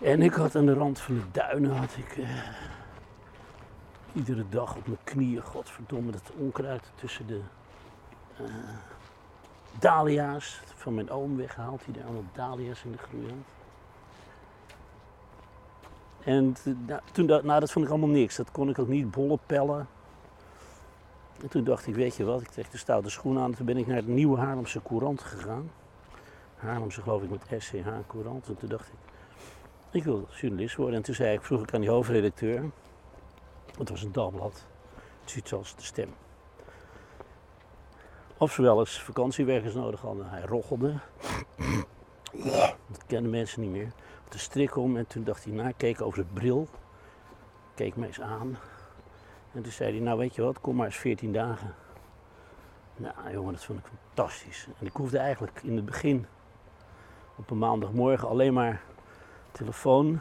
En 0.00 0.22
ik 0.22 0.32
had 0.32 0.56
aan 0.56 0.66
de 0.66 0.74
rand 0.74 1.00
van 1.00 1.14
de 1.14 1.24
duinen, 1.32 1.76
had 1.76 1.96
ik 1.96 2.16
eh, 2.16 2.28
iedere 4.12 4.44
dag 4.48 4.76
op 4.76 4.86
mijn 4.86 4.98
knieën, 5.04 5.42
godverdomme, 5.42 6.10
dat 6.10 6.32
onkruid 6.38 6.82
tussen 6.94 7.26
de 7.26 7.40
eh, 8.36 8.44
dahlia's 9.78 10.60
van 10.74 10.94
mijn 10.94 11.10
oom 11.10 11.36
weggehaald, 11.36 11.84
die 11.84 11.94
daar 11.94 12.04
allemaal 12.04 12.24
dahlia's 12.32 12.84
in 12.84 12.92
de 12.92 12.98
groei 12.98 13.24
had. 13.24 13.60
En 16.24 16.54
toen 17.12 17.26
nou, 17.26 17.60
dat 17.60 17.72
vond 17.72 17.84
ik 17.84 17.90
allemaal 17.90 18.08
niks. 18.08 18.36
Dat 18.36 18.50
kon 18.50 18.68
ik 18.68 18.78
ook 18.78 18.88
niet 18.88 19.10
bollen 19.10 19.38
pellen. 19.46 19.88
En 21.42 21.48
toen 21.48 21.64
dacht 21.64 21.86
ik, 21.86 21.94
weet 21.94 22.16
je 22.16 22.24
wat, 22.24 22.40
ik 22.40 22.48
trek 22.48 22.70
de 22.70 22.78
stoute 22.78 23.10
schoen 23.10 23.38
aan. 23.38 23.54
Toen 23.54 23.66
ben 23.66 23.76
ik 23.76 23.86
naar 23.86 24.04
de 24.04 24.10
nieuwe 24.10 24.38
Haarlemse 24.38 24.82
Courant 24.82 25.22
gegaan. 25.22 25.70
Haarlemse 26.56 27.02
geloof 27.02 27.22
ik 27.22 27.30
met 27.30 27.62
SCH 27.62 27.86
Courant. 28.06 28.48
En 28.48 28.56
toen 28.56 28.68
dacht 28.68 28.88
ik, 28.88 28.94
ik 29.90 30.04
wil 30.04 30.28
journalist 30.40 30.76
worden. 30.76 30.96
En 30.96 31.02
toen 31.02 31.14
zei 31.14 31.34
ik, 31.34 31.42
vroeg 31.42 31.62
ik 31.62 31.74
aan 31.74 31.80
die 31.80 31.90
hoofdredacteur. 31.90 32.70
Het 33.78 33.88
was 33.88 34.02
een 34.02 34.12
dagblad. 34.12 34.64
Zoiets 35.24 35.52
als 35.52 35.76
de 35.76 35.82
stem. 35.82 36.14
Of 38.36 38.52
ze 38.52 38.62
wel 38.62 38.78
eens 38.78 39.02
vakantiewerkers 39.02 39.74
nodig 39.74 40.00
hadden. 40.00 40.28
Hij 40.28 40.42
roggelde. 40.42 40.94
Dat 42.86 43.06
kennen 43.06 43.30
mensen 43.30 43.60
niet 43.60 43.70
meer. 43.70 43.92
De 44.28 44.38
strik 44.38 44.76
om 44.76 44.96
en 44.96 45.06
toen 45.06 45.24
dacht 45.24 45.44
hij 45.44 45.52
na, 45.52 45.72
keek 45.76 46.00
over 46.00 46.18
de 46.18 46.32
bril. 46.32 46.68
Keek 47.74 47.96
me 47.96 48.06
eens 48.06 48.20
aan. 48.20 48.58
En 49.52 49.62
toen 49.62 49.72
zei 49.72 49.90
hij, 49.90 50.00
nou 50.00 50.18
weet 50.18 50.34
je 50.34 50.42
wat, 50.42 50.60
kom 50.60 50.76
maar 50.76 50.86
eens 50.86 50.96
14 50.96 51.32
dagen. 51.32 51.74
Nou 52.96 53.32
jongen, 53.32 53.52
dat 53.52 53.64
vond 53.64 53.78
ik 53.78 53.84
fantastisch. 54.06 54.66
En 54.78 54.86
ik 54.86 54.96
hoefde 54.96 55.18
eigenlijk 55.18 55.60
in 55.62 55.76
het 55.76 55.84
begin 55.84 56.26
op 57.36 57.50
een 57.50 57.58
maandagmorgen 57.58 58.28
alleen 58.28 58.52
maar 58.52 58.82
telefoon 59.52 60.20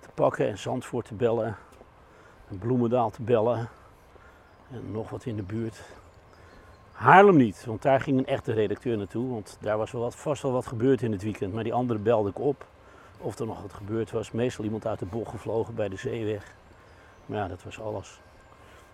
te 0.00 0.08
pakken 0.14 0.48
en 0.48 0.58
Zandvoort 0.58 1.06
te 1.06 1.14
bellen. 1.14 1.56
En 2.50 2.58
Bloemendaal 2.58 3.10
te 3.10 3.22
bellen. 3.22 3.68
En 4.70 4.90
nog 4.90 5.10
wat 5.10 5.24
in 5.24 5.36
de 5.36 5.42
buurt. 5.42 5.82
Haarlem 6.92 7.36
niet, 7.36 7.64
want 7.64 7.82
daar 7.82 8.00
ging 8.00 8.18
een 8.18 8.26
echte 8.26 8.52
redacteur 8.52 8.96
naartoe. 8.96 9.30
Want 9.30 9.56
daar 9.60 9.78
was 9.78 9.90
wel 9.90 10.02
wat, 10.02 10.16
vast 10.16 10.42
wel 10.42 10.52
wat 10.52 10.66
gebeurd 10.66 11.02
in 11.02 11.12
het 11.12 11.22
weekend. 11.22 11.52
Maar 11.54 11.64
die 11.64 11.74
andere 11.74 11.98
belde 11.98 12.28
ik 12.28 12.38
op. 12.38 12.66
Of 13.18 13.38
er 13.38 13.46
nog 13.46 13.62
wat 13.62 13.72
gebeurd 13.72 14.10
was. 14.10 14.30
Meestal 14.30 14.64
iemand 14.64 14.86
uit 14.86 14.98
de 14.98 15.06
bocht 15.06 15.30
gevlogen 15.30 15.74
bij 15.74 15.88
de 15.88 15.96
zeeweg. 15.96 16.54
Maar 17.26 17.38
ja, 17.38 17.48
dat 17.48 17.62
was 17.62 17.80
alles. 17.80 18.20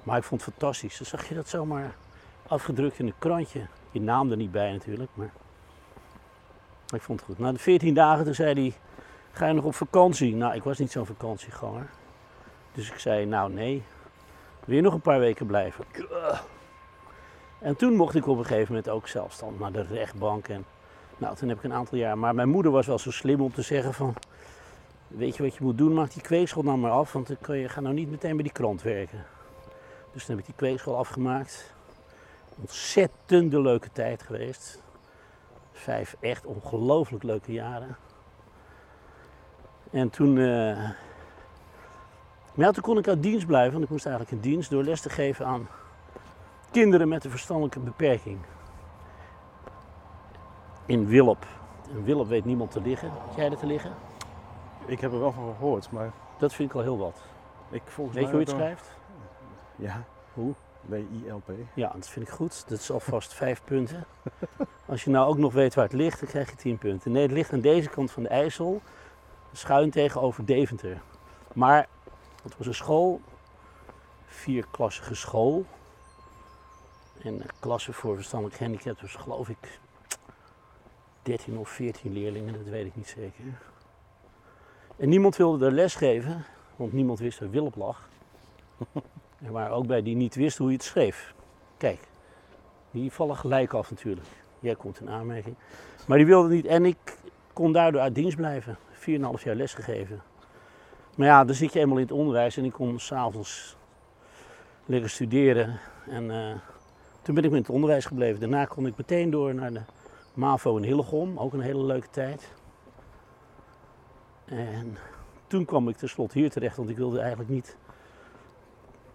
Maar 0.02 0.16
ik 0.16 0.24
vond 0.24 0.44
het 0.44 0.50
fantastisch. 0.50 0.96
Dan 0.96 1.06
zag 1.06 1.28
je 1.28 1.34
dat 1.34 1.48
zomaar 1.48 1.94
afgedrukt 2.46 2.98
in 2.98 3.06
een 3.06 3.18
krantje. 3.18 3.66
Je 3.90 4.00
naam 4.00 4.30
er 4.30 4.36
niet 4.36 4.52
bij 4.52 4.72
natuurlijk, 4.72 5.10
maar 5.14 5.30
ik 6.88 7.02
vond 7.02 7.20
het 7.20 7.28
goed. 7.28 7.38
Na 7.38 7.52
de 7.52 7.58
14 7.58 7.94
dagen 7.94 8.24
toen 8.24 8.34
zei 8.34 8.54
hij, 8.54 8.74
ga 9.32 9.46
je 9.46 9.52
nog 9.52 9.64
op 9.64 9.74
vakantie? 9.74 10.34
Nou, 10.34 10.54
ik 10.54 10.62
was 10.62 10.78
niet 10.78 10.90
zo'n 10.90 11.06
vakantieganger. 11.06 11.90
Dus 12.74 12.90
ik 12.90 12.98
zei, 12.98 13.26
nou 13.26 13.52
nee, 13.52 13.82
wil 14.64 14.76
je 14.76 14.82
nog 14.82 14.94
een 14.94 15.00
paar 15.00 15.18
weken 15.18 15.46
blijven? 15.46 15.84
En 17.58 17.76
toen 17.76 17.96
mocht 17.96 18.14
ik 18.14 18.26
op 18.26 18.38
een 18.38 18.44
gegeven 18.44 18.74
moment 18.74 18.88
ook 18.88 19.08
zelfstandig 19.08 19.60
naar 19.60 19.72
de 19.72 19.82
rechtbank. 19.82 20.48
En 20.48 20.64
nou, 21.18 21.36
toen 21.36 21.48
heb 21.48 21.58
ik 21.58 21.64
een 21.64 21.72
aantal 21.72 21.98
jaar. 21.98 22.18
Maar 22.18 22.34
mijn 22.34 22.48
moeder 22.48 22.72
was 22.72 22.86
wel 22.86 22.98
zo 22.98 23.10
slim 23.10 23.40
om 23.40 23.52
te 23.52 23.62
zeggen 23.62 23.94
van, 23.94 24.14
weet 25.06 25.36
je 25.36 25.42
wat 25.42 25.54
je 25.54 25.64
moet 25.64 25.78
doen? 25.78 25.94
Maak 25.94 26.12
die 26.12 26.22
kweekschool 26.22 26.62
nou 26.62 26.78
maar 26.78 26.90
af, 26.90 27.12
want 27.12 27.26
dan 27.26 27.36
kun 27.40 27.56
je, 27.56 27.68
ga 27.68 27.80
nou 27.80 27.94
niet 27.94 28.10
meteen 28.10 28.34
bij 28.34 28.42
die 28.42 28.52
krant 28.52 28.82
werken. 28.82 29.24
Dus 30.12 30.24
toen 30.24 30.36
heb 30.36 30.44
ik 30.44 30.50
die 30.50 30.66
kweekschool 30.66 30.96
afgemaakt. 30.96 31.74
Ontzettend 32.60 33.50
de 33.50 33.60
leuke 33.60 33.88
tijd 33.92 34.22
geweest. 34.22 34.82
Vijf 35.72 36.16
echt 36.20 36.46
ongelooflijk 36.46 37.22
leuke 37.22 37.52
jaren. 37.52 37.96
En 39.90 40.10
toen, 40.10 40.38
eh, 40.38 40.90
maar 42.54 42.66
ja, 42.66 42.72
toen 42.72 42.82
kon 42.82 42.98
ik 42.98 43.08
uit 43.08 43.22
dienst 43.22 43.46
blijven, 43.46 43.72
want 43.72 43.84
ik 43.84 43.90
moest 43.90 44.06
eigenlijk 44.06 44.36
in 44.36 44.50
dienst 44.50 44.70
door 44.70 44.82
les 44.82 45.00
te 45.00 45.10
geven 45.10 45.46
aan 45.46 45.68
kinderen 46.70 47.08
met 47.08 47.24
een 47.24 47.30
verstandelijke 47.30 47.80
beperking. 47.80 48.38
In 50.86 51.06
Willop. 51.06 51.46
In 51.94 52.04
Willop 52.04 52.28
weet 52.28 52.44
niemand 52.44 52.70
te 52.70 52.80
liggen. 52.80 53.10
Weet 53.26 53.36
jij 53.36 53.50
er 53.50 53.56
te 53.56 53.66
liggen? 53.66 53.92
Ik 54.86 55.00
heb 55.00 55.12
er 55.12 55.20
wel 55.20 55.32
van 55.32 55.54
gehoord, 55.58 55.90
maar 55.90 56.12
Dat 56.38 56.54
vind 56.54 56.70
ik 56.70 56.76
al 56.76 56.82
heel 56.82 56.98
wat. 56.98 57.22
ik 57.70 57.82
volgens 57.84 58.16
Weet 58.16 58.26
je 58.26 58.32
mij 58.32 58.44
hoe 58.44 58.54
je 58.54 58.56
het 58.56 58.62
schrijft? 58.62 58.96
Ja. 59.76 60.04
Hoe? 60.34 60.54
W-I-L-P. 60.80 61.50
Ja, 61.74 61.92
dat 61.94 62.08
vind 62.08 62.26
ik 62.28 62.32
goed. 62.32 62.68
Dat 62.68 62.78
is 62.78 62.90
alvast 62.90 63.34
vijf 63.44 63.62
punten. 63.64 64.04
Als 64.86 65.04
je 65.04 65.10
nou 65.10 65.28
ook 65.28 65.38
nog 65.38 65.52
weet 65.52 65.74
waar 65.74 65.84
het 65.84 65.92
ligt, 65.92 66.20
dan 66.20 66.28
krijg 66.28 66.50
je 66.50 66.56
tien 66.56 66.78
punten. 66.78 67.12
Nee, 67.12 67.22
het 67.22 67.32
ligt 67.32 67.52
aan 67.52 67.60
deze 67.60 67.88
kant 67.88 68.10
van 68.10 68.22
de 68.22 68.28
IJssel, 68.28 68.80
schuin 69.52 69.90
tegenover 69.90 70.44
Deventer. 70.44 71.00
Maar 71.52 71.86
het 72.44 72.56
was 72.56 72.66
een 72.66 72.74
school, 72.74 73.20
vierklassige 74.26 75.14
school. 75.14 75.64
En 77.22 77.34
een 77.34 77.50
klasse 77.60 77.92
voor 77.92 78.14
verstandelijk 78.14 78.56
gehandicapten 78.56 79.06
was 79.06 79.14
geloof 79.14 79.48
ik 79.48 79.78
13 81.22 81.58
of 81.58 81.68
14 81.68 82.12
leerlingen, 82.12 82.52
dat 82.52 82.64
weet 82.64 82.86
ik 82.86 82.96
niet 82.96 83.08
zeker. 83.08 83.44
En 84.96 85.08
niemand 85.08 85.36
wilde 85.36 85.66
er 85.66 85.72
les 85.72 85.94
geven, 85.94 86.44
want 86.76 86.92
niemand 86.92 87.18
wist 87.18 87.38
waar 87.38 87.50
Willem 87.50 87.72
lag. 87.74 88.08
Er 89.44 89.52
waren 89.52 89.76
ook 89.76 89.86
bij 89.86 90.02
die 90.02 90.16
niet 90.16 90.34
wisten 90.34 90.62
hoe 90.62 90.72
je 90.72 90.78
het 90.78 90.86
schreef. 90.86 91.34
Kijk, 91.76 91.98
die 92.90 93.12
vallen 93.12 93.36
gelijk 93.36 93.72
af 93.72 93.90
natuurlijk. 93.90 94.26
Jij 94.60 94.74
komt 94.74 95.00
in 95.00 95.10
aanmerking. 95.10 95.56
Maar 96.06 96.18
die 96.18 96.26
wilde 96.26 96.48
niet 96.48 96.66
en 96.66 96.84
ik 96.84 97.16
kon 97.52 97.72
daardoor 97.72 98.00
uit 98.00 98.14
dienst 98.14 98.36
blijven. 98.36 98.78
4,5 98.94 99.42
jaar 99.42 99.54
les 99.54 99.74
gegeven. 99.74 100.22
Maar 101.16 101.26
ja, 101.26 101.44
dan 101.44 101.54
zit 101.54 101.72
je 101.72 101.80
eenmaal 101.80 101.96
in 101.96 102.02
het 102.02 102.12
onderwijs 102.12 102.56
en 102.56 102.64
ik 102.64 102.72
kon 102.72 102.98
s'avonds 102.98 103.76
lekker 104.86 105.10
studeren. 105.10 105.80
En 106.08 106.30
eh, 106.30 106.56
toen 107.22 107.34
ben 107.34 107.44
ik 107.44 107.50
met 107.50 107.60
het 107.60 107.70
onderwijs 107.70 108.04
gebleven. 108.04 108.40
Daarna 108.40 108.64
kon 108.64 108.86
ik 108.86 108.96
meteen 108.96 109.30
door 109.30 109.54
naar 109.54 109.72
de 109.72 109.82
MAVO 110.34 110.76
in 110.76 110.82
Hillegom. 110.82 111.38
Ook 111.38 111.52
een 111.52 111.60
hele 111.60 111.84
leuke 111.84 112.10
tijd. 112.10 112.52
En 114.44 114.96
toen 115.46 115.64
kwam 115.64 115.88
ik 115.88 115.96
tenslotte 115.96 116.38
hier 116.38 116.50
terecht, 116.50 116.76
want 116.76 116.88
ik 116.88 116.96
wilde 116.96 117.18
eigenlijk 117.18 117.50
niet 117.50 117.76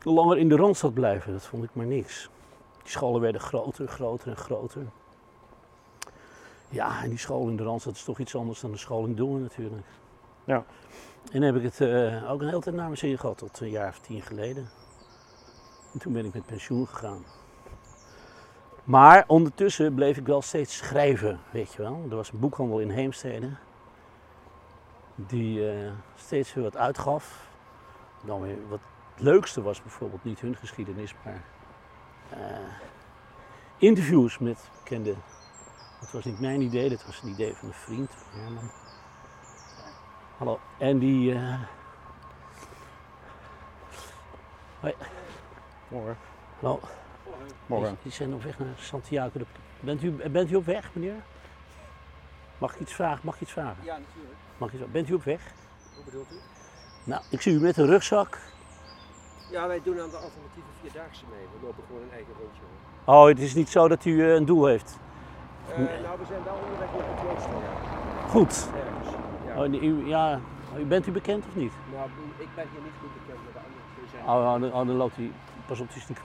langer 0.01 0.37
in 0.37 0.49
de 0.49 0.55
Randstad 0.55 0.93
blijven. 0.93 1.31
Dat 1.31 1.45
vond 1.45 1.63
ik 1.63 1.69
maar 1.73 1.85
niks. 1.85 2.29
Die 2.81 2.91
scholen 2.91 3.21
werden 3.21 3.41
groter, 3.41 3.87
groter 3.87 4.27
en 4.27 4.37
groter. 4.37 4.85
Ja, 6.69 7.03
en 7.03 7.09
die 7.09 7.17
school 7.17 7.47
in 7.47 7.55
de 7.55 7.63
Randstad 7.63 7.95
is 7.95 8.03
toch 8.03 8.19
iets 8.19 8.35
anders 8.35 8.59
dan 8.59 8.71
de 8.71 8.77
school 8.77 9.05
in 9.05 9.15
Dongen 9.15 9.41
natuurlijk. 9.41 9.87
Ja. 10.43 10.65
En 11.31 11.41
heb 11.41 11.55
ik 11.55 11.63
het 11.63 11.81
eh, 11.81 12.31
ook 12.31 12.41
een 12.41 12.47
hele 12.47 12.61
tijd 12.61 12.75
naar 12.75 12.85
mijn 12.85 12.97
zin 12.97 13.17
gehad, 13.17 13.37
tot 13.37 13.59
een 13.59 13.69
jaar 13.69 13.89
of 13.89 13.99
tien 13.99 14.21
geleden. 14.21 14.69
En 15.93 15.99
toen 15.99 16.13
ben 16.13 16.25
ik 16.25 16.33
met 16.33 16.45
pensioen 16.45 16.87
gegaan. 16.87 17.23
Maar 18.83 19.23
ondertussen 19.27 19.93
bleef 19.93 20.17
ik 20.17 20.25
wel 20.25 20.41
steeds 20.41 20.77
schrijven, 20.77 21.39
weet 21.51 21.73
je 21.73 21.81
wel. 21.81 22.05
Er 22.09 22.15
was 22.15 22.31
een 22.31 22.39
boekhandel 22.39 22.79
in 22.79 22.89
Heemstede. 22.89 23.49
Die 25.15 25.71
eh, 25.71 25.91
steeds 26.15 26.53
weer 26.53 26.63
wat 26.63 26.77
uitgaf. 26.77 27.47
Dan 28.25 28.41
weer 28.41 28.67
wat 28.69 28.79
het 29.13 29.23
leukste 29.23 29.61
was 29.61 29.81
bijvoorbeeld 29.81 30.23
niet 30.23 30.39
hun 30.39 30.55
geschiedenis, 30.55 31.15
maar 31.23 31.43
eh, 32.29 32.39
interviews 33.77 34.37
met 34.37 34.69
bekende. 34.83 35.15
Dat 35.99 36.11
was 36.11 36.25
niet 36.25 36.39
mijn 36.39 36.61
idee, 36.61 36.89
dat 36.89 37.05
was 37.05 37.21
een 37.21 37.29
idee 37.29 37.53
van 37.55 37.67
een 37.67 37.73
vriend, 37.73 38.13
van 38.15 38.39
Herman. 38.39 38.71
Hallo. 40.39 40.59
En 40.77 40.99
die. 40.99 41.33
eh, 41.33 41.53
Hoi, 44.79 44.93
Morgen. 45.87 46.17
hallo. 46.59 46.79
Morgen. 47.65 47.87
Die, 47.89 47.97
die 48.03 48.11
zijn 48.11 48.33
op 48.33 48.43
weg 48.43 48.59
naar 48.59 48.67
Santiago. 48.77 49.39
de- 49.39 49.45
Bent 49.79 50.03
u, 50.03 50.11
bent 50.11 50.51
u 50.51 50.55
op 50.55 50.65
weg, 50.65 50.89
meneer? 50.93 51.15
Mag 52.57 52.73
ik 52.73 52.79
iets 52.79 52.93
vragen? 52.93 53.19
Mag 53.23 53.35
ik 53.35 53.41
iets 53.41 53.51
vragen? 53.51 53.83
Ja, 53.83 53.97
natuurlijk. 53.97 54.35
Mag 54.57 54.73
ik 54.73 54.79
iets, 54.79 54.91
bent 54.91 55.09
u 55.09 55.13
op 55.13 55.23
weg? 55.23 55.41
Hoe 55.95 56.03
bedoelt 56.03 56.31
u? 56.31 56.35
Nou, 57.03 57.21
ik 57.29 57.41
zie 57.41 57.53
u 57.53 57.59
met 57.59 57.77
een 57.77 57.85
rugzak. 57.85 58.39
Ja, 59.51 59.67
wij 59.67 59.81
doen 59.83 59.99
aan 60.01 60.09
de 60.09 60.15
alternatieve 60.15 60.67
vierdaagse 60.81 61.23
mee. 61.31 61.45
We 61.59 61.65
lopen 61.65 61.83
gewoon 61.87 62.01
een 62.01 62.11
eigen 62.11 62.33
rondje. 62.39 62.61
hoor. 63.05 63.15
Oh, 63.15 63.27
het 63.27 63.39
is 63.39 63.53
niet 63.53 63.69
zo 63.69 63.87
dat 63.87 64.05
u 64.05 64.23
eh, 64.27 64.33
een 64.35 64.45
doel 64.45 64.65
heeft. 64.65 64.97
Eh, 65.69 65.77
nou, 65.77 65.87
we 66.19 66.25
zijn 66.27 66.43
wel 66.43 66.57
onderweg 66.63 66.89
naar 66.97 67.09
het 67.09 67.19
klooster. 67.21 67.51
Goed. 68.29 68.69
Ja. 68.75 68.98
Oh, 69.59 69.73
u, 69.73 70.07
ja, 70.07 70.39
u 70.77 70.85
bent 70.85 71.07
u 71.07 71.11
bekend 71.11 71.43
of 71.47 71.55
niet? 71.55 71.73
Nou, 71.91 72.09
ik 72.37 72.47
ben 72.55 72.67
hier 72.71 72.81
niet 72.81 72.91
goed 73.01 73.13
bekend 73.13 73.45
met 73.45 73.53
de 73.53 73.59
andere 73.59 73.83
twee 73.95 74.07
zijn. 74.11 74.23
Oh, 74.23 74.53
oh, 74.53 74.61
dan, 74.61 74.73
oh, 74.73 74.87
dan 74.87 74.95
loopt 74.95 75.17
u. 75.17 75.31
Pas 75.65 75.79
op, 75.79 75.87
het 75.87 75.95
is 75.95 76.07
niet. 76.07 76.19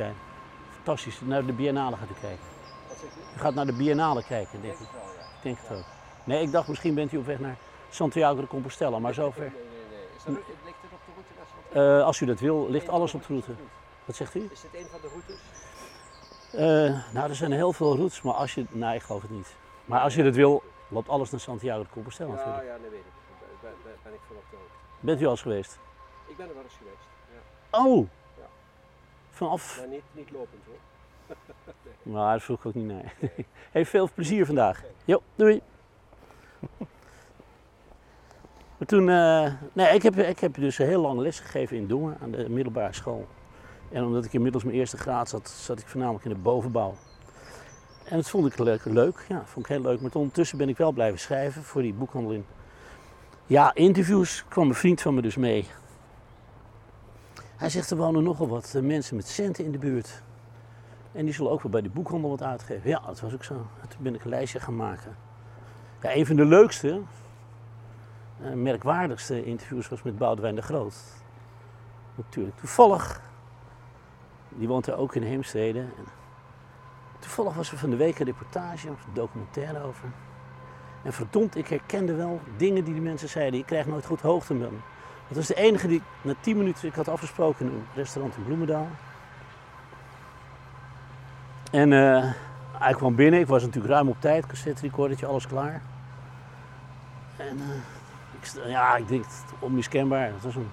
Fantastisch. 0.75 1.21
Naar 1.21 1.47
de 1.47 1.53
Biennale 1.53 1.97
gaat 1.97 2.11
u 2.11 2.21
kijken. 2.21 2.47
Wat 2.88 2.97
zegt 2.97 3.12
u? 3.17 3.37
U 3.37 3.41
gaat 3.41 3.55
naar 3.55 3.67
de 3.67 3.73
Biennale 3.73 4.25
kijken, 4.25 4.61
denk 4.61 4.73
ik. 4.73 4.79
Denk 4.79 4.91
het 4.91 5.00
wel, 5.03 5.14
ja. 5.19 5.21
Ik 5.21 5.43
denk 5.43 5.59
het 5.61 5.79
ook. 5.79 5.85
Nee, 6.25 6.43
ik 6.43 6.53
dacht 6.53 6.69
misschien 6.69 6.95
bent 6.95 7.12
u 7.12 7.17
op 7.17 7.26
weg 7.26 7.38
naar 7.38 7.57
Santiago 7.91 8.41
de 8.41 8.47
Compostela, 8.47 8.99
maar 8.99 9.14
zover. 9.14 9.41
Nee, 9.41 9.50
nee, 9.50 9.61
nee. 9.91 10.07
Is 10.17 10.25
dat, 10.25 10.35
ligt 10.64 10.76
het 10.81 10.93
op 10.93 11.00
de 11.07 11.12
route 11.14 11.33
naar 11.37 11.47
Santiago? 11.55 11.99
Eh, 11.99 12.07
als 12.07 12.21
u 12.21 12.26
dat 12.26 12.41
wil, 12.41 12.71
ligt 12.71 12.88
alles 12.88 13.14
op 13.14 13.21
de 13.21 13.26
route. 13.29 13.53
Wat 14.05 14.17
zegt 14.17 14.35
u? 14.35 14.49
Is 14.53 14.61
dit 14.61 14.81
een 14.81 14.87
van 14.91 15.00
de 15.00 15.09
routes? 15.09 15.41
Eh, 16.53 17.14
nou, 17.14 17.29
er 17.29 17.35
zijn 17.35 17.53
heel 17.53 17.73
veel 17.73 17.97
routes, 17.97 18.23
maar 18.23 18.35
als 18.35 18.55
je... 18.55 18.64
Nee, 18.71 18.95
ik 18.95 19.03
geloof 19.03 19.23
het 19.23 19.31
niet. 19.31 19.55
Maar 19.85 20.00
als 20.00 20.14
je 20.14 20.23
dat 20.23 20.35
wil, 20.35 20.62
loopt 20.88 21.09
alles 21.09 21.31
naar 21.31 21.41
Santiago 21.41 21.83
de 21.83 21.88
Compostela 21.93 22.29
Ja, 22.29 22.35
natuurlijk. 22.35 22.64
ja, 22.67 22.73
dat 22.73 22.91
weet 22.91 23.00
ik. 23.00 23.12
Daar 23.62 23.73
ben, 23.73 23.73
ben, 23.85 23.93
ben 24.03 24.03
ik 24.14 24.21
van 24.26 24.37
op 24.37 24.42
de 24.50 24.56
hoogte. 24.56 24.73
Bent 25.00 25.21
u 25.21 25.25
al 25.25 25.30
eens 25.30 25.42
geweest? 25.42 25.78
Ik 26.26 26.37
ben 26.37 26.49
er 26.49 26.54
wel 26.54 26.62
eens 26.62 26.75
geweest. 26.75 27.06
Ja. 27.71 27.78
Oh! 27.78 28.09
Ja. 28.38 28.47
Vanaf... 29.30 29.78
Maar 29.78 29.88
niet, 29.88 30.02
niet 30.12 30.30
lopend 30.30 30.62
hoor. 30.66 31.37
Nou, 32.12 32.33
dat 32.33 32.42
vroeg 32.42 32.59
ik 32.59 32.66
ook 32.66 32.75
niet 32.75 32.87
naar. 32.87 33.14
Heeft 33.73 33.90
veel 33.90 34.09
plezier 34.14 34.47
vandaag. 34.47 34.83
Jo, 35.04 35.23
doei. 35.35 35.61
Maar 38.78 38.88
toen, 38.88 39.09
eh, 39.09 39.52
nee, 39.73 39.94
ik 39.94 40.02
heb, 40.02 40.16
ik 40.16 40.38
heb 40.38 40.54
dus 40.54 40.76
heel 40.76 41.00
lang 41.00 41.18
les 41.18 41.40
gegeven 41.40 41.76
in 41.76 41.87
Dongen 41.87 42.18
aan 42.23 42.30
de 42.30 42.49
middelbare 42.49 42.92
school. 42.92 43.26
En 43.90 44.04
omdat 44.04 44.25
ik 44.25 44.33
inmiddels 44.33 44.64
mijn 44.64 44.76
eerste 44.76 44.97
graad 44.97 45.28
zat, 45.28 45.49
zat 45.49 45.78
ik 45.78 45.87
voornamelijk 45.87 46.25
in 46.25 46.30
de 46.30 46.37
bovenbouw. 46.37 46.94
En 48.04 48.16
dat 48.16 48.30
vond 48.30 48.47
ik 48.47 48.59
leuk, 48.59 48.85
leuk. 48.85 49.25
Ja, 49.28 49.42
vond 49.44 49.66
ik 49.66 49.73
heel 49.73 49.83
leuk. 49.83 50.00
Maar 50.00 50.11
ondertussen 50.14 50.59
ben 50.59 50.68
ik 50.68 50.76
wel 50.76 50.92
blijven 50.92 51.18
schrijven 51.18 51.62
voor 51.62 51.83
die 51.83 51.94
boekhandel 51.94 52.33
in. 52.33 52.47
Ja, 53.46 53.74
interviews 53.74 54.44
kwam 54.48 54.68
een 54.68 54.74
vriend 54.74 55.00
van 55.00 55.14
me 55.14 55.22
dus 55.22 55.36
mee. 55.36 55.66
Hij 57.56 57.68
zegt, 57.68 57.90
er 57.90 57.96
wonen 57.96 58.22
nogal 58.22 58.48
wat 58.48 58.74
eh, 58.74 58.82
mensen 58.82 59.16
met 59.16 59.28
centen 59.28 59.64
in 59.64 59.72
de 59.72 59.78
buurt. 59.78 60.22
En 61.12 61.24
die 61.24 61.34
zullen 61.34 61.50
ook 61.50 61.62
wel 61.62 61.72
bij 61.72 61.82
de 61.82 61.88
boekhandel 61.88 62.30
wat 62.30 62.42
uitgeven. 62.42 62.90
Ja, 62.90 63.02
dat 63.06 63.20
was 63.20 63.34
ook 63.34 63.44
zo. 63.44 63.54
En 63.54 63.88
toen 63.88 64.02
ben 64.02 64.14
ik 64.14 64.24
een 64.24 64.30
lijstje 64.30 64.60
gaan 64.60 64.76
maken. 64.76 65.16
Ja, 66.02 66.14
een 66.14 66.26
van 66.26 66.36
de 66.36 66.44
leukste, 66.44 67.00
eh, 68.42 68.52
merkwaardigste 68.52 69.44
interviews 69.44 69.88
was 69.88 70.02
met 70.02 70.18
Boudewijn 70.18 70.54
de 70.54 70.62
Groot. 70.62 70.96
Natuurlijk. 72.14 72.56
Toevallig, 72.56 73.20
die 74.48 74.68
woont 74.68 74.86
er 74.86 74.96
ook 74.96 75.14
in 75.14 75.22
Heemstede. 75.22 75.84
Toevallig 77.18 77.54
was 77.54 77.72
er 77.72 77.78
van 77.78 77.90
de 77.90 77.96
week 77.96 78.18
een 78.18 78.26
reportage 78.26 78.90
of 78.90 79.04
een 79.06 79.14
documentaire 79.14 79.82
over. 79.82 80.12
En 81.04 81.12
verdomd, 81.12 81.56
ik 81.56 81.68
herkende 81.68 82.14
wel 82.14 82.40
dingen 82.56 82.84
die 82.84 82.92
die 82.94 83.02
mensen 83.02 83.28
zeiden. 83.28 83.61
Ik 83.61 83.66
krijg 83.66 83.87
nooit 83.87 84.06
goed 84.06 84.20
hoogte. 84.20 84.58
Dat 84.58 85.37
was 85.37 85.46
de 85.46 85.54
enige 85.54 85.88
die 85.88 86.02
na 86.23 86.34
10 86.40 86.56
minuten, 86.56 86.88
ik 86.88 86.94
had 86.94 87.08
afgesproken 87.08 87.66
in 87.66 87.73
een 87.73 87.84
restaurant 87.94 88.37
in 88.37 88.44
Bloemendaal. 88.44 88.88
En 91.70 91.92
eh, 91.92 92.32
hij 92.73 92.92
kwam 92.92 93.14
binnen, 93.14 93.40
ik 93.40 93.46
was 93.46 93.62
natuurlijk 93.62 93.92
ruim 93.92 94.08
op 94.08 94.20
tijd, 94.20 94.46
cassette 94.46 94.82
recordertje, 94.82 95.26
alles 95.26 95.46
klaar. 95.46 95.82
En 97.37 97.58
eh, 97.61 97.76
Ik, 98.40 98.68
ja, 98.70 98.96
ik 98.96 99.08
denk 99.08 99.25
onmiskenbaar. 99.58 100.26
Het 100.26 100.42
was 100.42 100.54
een, 100.54 100.70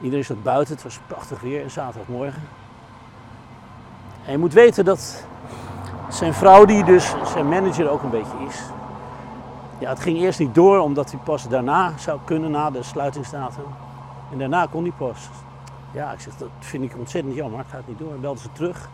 iedereen 0.00 0.24
zat 0.24 0.42
buiten, 0.42 0.74
het 0.74 0.84
was 0.84 1.00
prachtig 1.06 1.40
weer, 1.40 1.62
een 1.62 1.70
zaterdagmorgen. 1.70 2.42
En 4.24 4.32
je 4.32 4.38
moet 4.38 4.52
weten 4.52 4.84
dat 4.84 5.26
zijn 6.08 6.34
vrouw, 6.34 6.64
die 6.64 6.84
dus 6.84 7.14
zijn 7.24 7.48
manager 7.48 7.90
ook 7.90 8.02
een 8.02 8.10
beetje 8.10 8.46
is. 8.48 8.62
Ja, 9.78 9.88
het 9.88 10.00
ging 10.00 10.18
eerst 10.18 10.38
niet 10.38 10.54
door, 10.54 10.78
omdat 10.78 11.10
hij 11.10 11.20
pas 11.20 11.48
daarna 11.48 11.98
zou 11.98 12.20
kunnen, 12.24 12.50
na 12.50 12.70
de 12.70 12.82
sluitingsdatum. 12.82 13.64
En 14.32 14.38
daarna 14.38 14.66
kon 14.66 14.82
hij 14.82 14.92
pas. 14.92 15.28
Ja, 15.92 16.12
ik 16.12 16.20
zeg, 16.20 16.36
dat 16.36 16.48
vind 16.58 16.84
ik 16.84 16.98
ontzettend 16.98 17.34
jammer, 17.34 17.58
het 17.58 17.68
gaat 17.68 17.88
niet 17.88 17.98
door. 17.98 18.12
En 18.12 18.20
belden 18.20 18.42
ze 18.42 18.52
terug. 18.52 18.88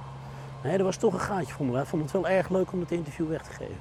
Nee, 0.63 0.79
er 0.79 0.85
was 0.85 0.97
toch 0.97 1.13
een 1.13 1.21
gaatje 1.21 1.55
voor 1.55 1.67
me. 1.67 1.75
Hij 1.75 1.87
vond 1.87 2.03
het 2.03 2.13
wel 2.13 2.29
erg 2.29 2.49
leuk 2.49 2.73
om 2.73 2.81
het 2.81 2.91
interview 2.91 3.29
weg 3.29 3.43
te 3.43 3.51
geven. 3.51 3.79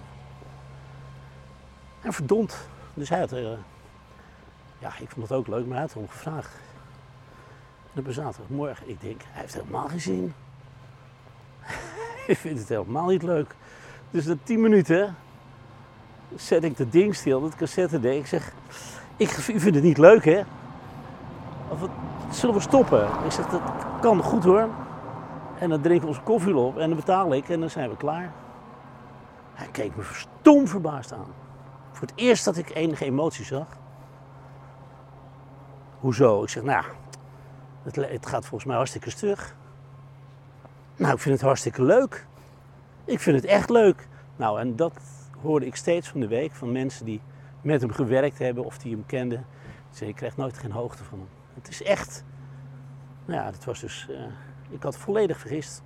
En 2.01 2.13
verdomd. 2.13 2.67
Dus 2.93 3.09
hij 3.09 3.19
had, 3.19 3.31
eh, 3.31 3.43
ja, 4.79 4.91
ik 4.99 5.09
vond 5.09 5.29
het 5.29 5.37
ook 5.37 5.47
leuk, 5.47 5.65
maar 5.65 5.73
hij 5.73 5.81
had 5.81 5.91
erom 5.91 6.09
gevraagd. 6.09 6.55
En 7.93 8.05
op 8.05 8.13
zaterdagmorgen, 8.13 8.89
ik 8.89 9.01
denk, 9.01 9.21
hij 9.21 9.41
heeft 9.41 9.53
helemaal 9.53 9.87
geen 9.87 10.01
zin. 10.01 10.33
ik 12.27 12.37
vind 12.37 12.59
het 12.59 12.69
helemaal 12.69 13.07
niet 13.07 13.23
leuk. 13.23 13.55
Dus 14.11 14.25
na 14.25 14.35
tien 14.43 14.61
minuten 14.61 15.15
zet 16.35 16.63
ik 16.63 16.77
dat 16.77 16.91
ding 16.91 17.15
stil, 17.15 17.41
dat 17.41 17.55
cassette 17.55 17.99
deed. 17.99 18.19
Ik 18.19 18.27
zeg, 18.27 18.53
ik, 19.17 19.37
u 19.37 19.59
vindt 19.59 19.75
het 19.75 19.83
niet 19.83 19.97
leuk 19.97 20.25
hè? 20.25 20.41
Of 21.69 21.79
zullen 22.31 22.55
we 22.55 22.61
stoppen? 22.61 23.07
Ik 23.25 23.31
zeg, 23.31 23.47
dat 23.47 23.61
kan 24.01 24.21
goed 24.21 24.43
hoor. 24.43 24.69
En 25.59 25.69
dan 25.69 25.81
drinken 25.81 26.01
we 26.01 26.07
onze 26.07 26.21
koffie 26.21 26.55
op 26.55 26.77
en 26.77 26.87
dan 26.87 26.97
betaal 26.97 27.33
ik 27.33 27.49
en 27.49 27.59
dan 27.59 27.69
zijn 27.69 27.89
we 27.89 27.97
klaar. 27.97 28.31
Hij 29.53 29.67
keek 29.71 29.95
me 29.95 30.03
stom 30.11 30.67
verbaasd 30.67 31.13
aan. 31.13 31.33
Voor 31.91 32.07
het 32.07 32.17
eerst 32.17 32.45
dat 32.45 32.57
ik 32.57 32.75
enige 32.75 33.05
emotie 33.05 33.45
zag. 33.45 33.67
Hoezo? 35.99 36.43
Ik 36.43 36.49
zeg, 36.49 36.63
nou, 36.63 36.85
het, 37.83 37.95
het 37.95 38.25
gaat 38.25 38.41
volgens 38.41 38.65
mij 38.65 38.75
hartstikke 38.75 39.09
stug. 39.09 39.55
Nou, 40.95 41.13
ik 41.13 41.19
vind 41.19 41.35
het 41.35 41.43
hartstikke 41.43 41.83
leuk. 41.83 42.25
Ik 43.05 43.19
vind 43.19 43.35
het 43.35 43.45
echt 43.45 43.69
leuk. 43.69 44.07
Nou, 44.35 44.59
en 44.59 44.75
dat 44.75 44.93
hoorde 45.41 45.65
ik 45.65 45.75
steeds 45.75 46.07
van 46.09 46.19
de 46.19 46.27
week 46.27 46.51
van 46.51 46.71
mensen 46.71 47.05
die 47.05 47.21
met 47.61 47.81
hem 47.81 47.91
gewerkt 47.91 48.39
hebben 48.39 48.65
of 48.65 48.77
die 48.77 48.91
hem 48.91 49.05
kenden. 49.05 49.45
Ze 49.89 50.07
ik 50.07 50.15
krijg 50.15 50.37
nooit 50.37 50.57
geen 50.57 50.71
hoogte 50.71 51.03
van 51.03 51.17
hem. 51.19 51.27
Het 51.53 51.67
is 51.67 51.83
echt, 51.83 52.23
nou 53.25 53.39
ja, 53.39 53.51
dat 53.51 53.63
was 53.63 53.79
dus, 53.79 54.07
eh, 54.09 54.23
ik 54.69 54.83
had 54.83 54.97
volledig 54.97 55.37
vergist. 55.37 55.81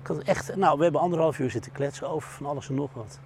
Ik 0.00 0.06
had 0.06 0.18
echt, 0.18 0.56
nou, 0.56 0.76
we 0.76 0.82
hebben 0.82 1.00
anderhalf 1.00 1.38
uur 1.38 1.50
zitten 1.50 1.72
kletsen 1.72 2.08
over 2.08 2.30
van 2.30 2.46
alles 2.46 2.68
en 2.68 2.74
nog 2.74 2.92
wat. 2.92 3.20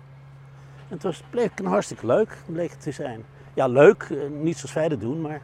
En 0.76 0.94
het 0.94 1.02
was, 1.02 1.22
bleek 1.30 1.58
een 1.58 1.66
hartstikke 1.66 2.06
leuk, 2.06 2.38
bleek 2.46 2.70
het 2.70 2.80
te 2.80 2.90
zijn. 2.92 3.24
Ja, 3.54 3.66
leuk, 3.66 4.02
eh, 4.02 4.30
niet 4.30 4.56
zoals 4.56 4.74
wij 4.74 4.88
dat 4.88 5.00
doen, 5.00 5.20
maar 5.20 5.30
hij 5.30 5.40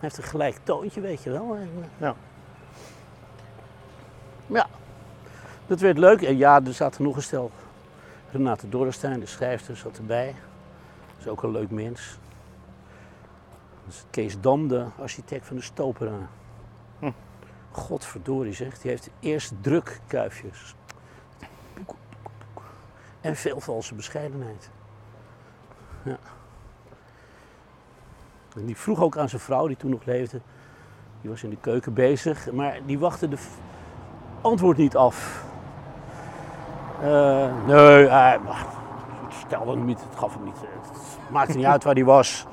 heeft 0.00 0.16
een 0.16 0.22
gelijk 0.22 0.58
toontje, 0.62 1.00
weet 1.00 1.22
je 1.22 1.30
wel. 1.30 1.54
Eh, 1.54 1.60
Ja. 1.98 2.14
Ja, 4.46 4.66
dat 5.66 5.80
werd 5.80 5.98
leuk. 5.98 6.22
En 6.22 6.36
ja, 6.36 6.60
er 6.64 6.74
zaten 6.74 7.02
nog 7.02 7.16
een 7.16 7.22
stel. 7.22 7.50
Renate 8.30 8.68
Dorrestein, 8.68 9.20
de 9.20 9.26
schrijfster, 9.26 9.76
zat 9.76 9.98
erbij. 9.98 10.34
Dat 11.08 11.18
is 11.18 11.28
ook 11.28 11.42
een 11.42 11.50
leuk 11.50 11.70
mens. 11.70 12.18
Kees 14.10 14.40
Dam, 14.40 14.68
de 14.68 14.86
architect 14.98 15.46
van 15.46 15.56
de 15.56 15.62
Stopera. 15.62 16.28
Hm. 16.98 17.10
Godverdorie 17.70 18.52
zegt, 18.52 18.82
die 18.82 18.90
heeft 18.90 19.04
de 19.04 19.10
eerste 19.20 19.60
drukkuifjes. 19.60 20.74
En 23.20 23.36
veel 23.36 23.60
valse 23.60 23.94
bescheidenheid. 23.94 24.70
Ja. 26.02 26.18
En 28.56 28.66
die 28.66 28.76
vroeg 28.76 29.00
ook 29.00 29.16
aan 29.16 29.28
zijn 29.28 29.40
vrouw, 29.40 29.66
die 29.66 29.76
toen 29.76 29.90
nog 29.90 30.04
leefde. 30.04 30.40
Die 31.20 31.30
was 31.30 31.42
in 31.42 31.50
de 31.50 31.60
keuken 31.60 31.94
bezig, 31.94 32.52
maar 32.52 32.80
die 32.86 32.98
wachtte 32.98 33.28
de 33.28 33.38
antwoord 34.40 34.76
niet 34.76 34.96
af. 34.96 35.46
Eh, 37.02 37.66
nee, 37.66 38.08
hij 38.08 38.38
het 38.42 39.36
stelde 39.46 39.70
hem 39.70 39.84
niet, 39.84 40.00
het 40.00 40.18
gaf 40.18 40.34
hem 40.34 40.44
niet. 40.44 40.60
Het 40.60 41.30
maakte 41.30 41.56
niet 41.56 41.66
uit 41.66 41.84
waar 41.84 41.94
hij 41.94 42.04
was. 42.04 42.46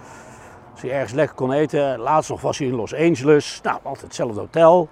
Als 0.72 0.82
hij 0.82 0.92
ergens 0.92 1.14
lekker 1.14 1.36
kon 1.36 1.52
eten. 1.52 2.00
Laatst 2.00 2.30
nog 2.30 2.42
was 2.42 2.58
hij 2.58 2.68
in 2.68 2.76
Los 2.76 2.94
Angeles. 2.94 3.60
Nou, 3.64 3.80
altijd 3.84 4.06
hetzelfde 4.06 4.40
hotel. 4.40 4.90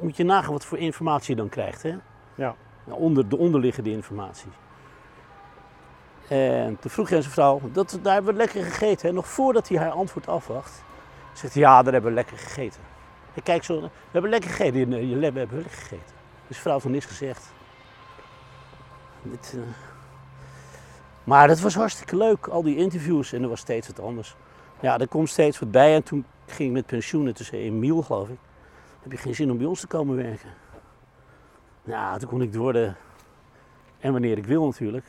Moet 0.00 0.16
je 0.16 0.24
nagaan 0.24 0.52
wat 0.52 0.64
voor 0.64 0.78
informatie 0.78 1.34
je 1.34 1.40
dan 1.40 1.48
krijgt, 1.48 1.82
hè? 1.82 1.94
Ja. 2.34 2.54
Nou, 2.84 3.00
onder, 3.00 3.28
de 3.28 3.38
onderliggende 3.38 3.90
informatie. 3.90 4.50
En 6.28 6.76
toen 6.80 6.90
vroeg 6.90 7.08
hij 7.08 7.16
aan 7.16 7.22
zijn 7.22 7.34
vrouw, 7.34 7.60
dat, 7.72 7.98
daar 8.02 8.14
hebben 8.14 8.32
we 8.32 8.38
lekker 8.38 8.62
gegeten. 8.64 9.08
Hè? 9.08 9.14
Nog 9.14 9.28
voordat 9.28 9.68
hij 9.68 9.78
haar 9.78 9.90
antwoord 9.90 10.28
afwacht, 10.28 10.84
zegt 11.32 11.54
hij, 11.54 11.62
ja, 11.62 11.82
daar 11.82 11.92
hebben 11.92 12.10
we 12.10 12.16
lekker 12.16 12.38
gegeten. 12.38 12.80
Ik 13.34 13.44
kijk 13.44 13.64
zo, 13.64 13.80
we 13.80 13.88
hebben 14.10 14.30
lekker 14.30 14.50
gegeten, 14.50 14.80
in 14.80 14.92
eh, 14.92 15.10
je 15.10 15.16
lab 15.16 15.34
hebben 15.34 15.56
we 15.56 15.62
lekker 15.62 15.78
gegeten. 15.78 16.14
Dus 16.48 16.58
vrouw 16.58 16.80
van 16.80 16.90
niks 16.90 17.06
gezegd. 17.06 17.52
Eh, 19.24 19.60
Maar 21.24 21.48
dat 21.48 21.60
was 21.60 21.74
hartstikke 21.74 22.16
leuk, 22.16 22.46
al 22.46 22.62
die 22.62 22.76
interviews. 22.76 23.32
En 23.32 23.42
er 23.42 23.48
was 23.48 23.60
steeds 23.60 23.86
wat 23.86 24.00
anders. 24.00 24.36
Ja, 24.80 24.98
er 24.98 25.08
komt 25.08 25.28
steeds 25.28 25.58
wat 25.58 25.70
bij. 25.70 25.94
En 25.94 26.02
toen 26.02 26.24
ging 26.46 26.68
ik 26.68 26.74
met 26.74 26.86
pensioen, 26.86 27.26
en 27.26 27.34
toen 27.34 27.44
zei 27.44 27.62
Emiel, 27.62 28.02
geloof 28.02 28.28
ik, 28.28 28.38
heb 29.02 29.12
je 29.12 29.18
geen 29.18 29.34
zin 29.34 29.50
om 29.50 29.56
bij 29.58 29.66
ons 29.66 29.80
te 29.80 29.86
komen 29.86 30.16
werken? 30.16 30.50
Ja, 31.84 32.18
toen 32.18 32.28
kon 32.28 32.42
ik 32.42 32.54
worden. 32.54 32.96
En 33.98 34.12
wanneer 34.12 34.38
ik 34.38 34.46
wil 34.46 34.64
natuurlijk. 34.64 35.06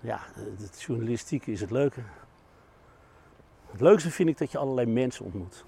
Ja, 0.00 0.20
het 0.60 0.82
journalistiek 0.82 1.46
is 1.46 1.60
het 1.60 1.70
leuke. 1.70 2.00
Het 3.70 3.80
leukste 3.80 4.10
vind 4.10 4.28
ik 4.28 4.38
dat 4.38 4.52
je 4.52 4.58
allerlei 4.58 4.86
mensen 4.86 5.24
ontmoet. 5.24 5.64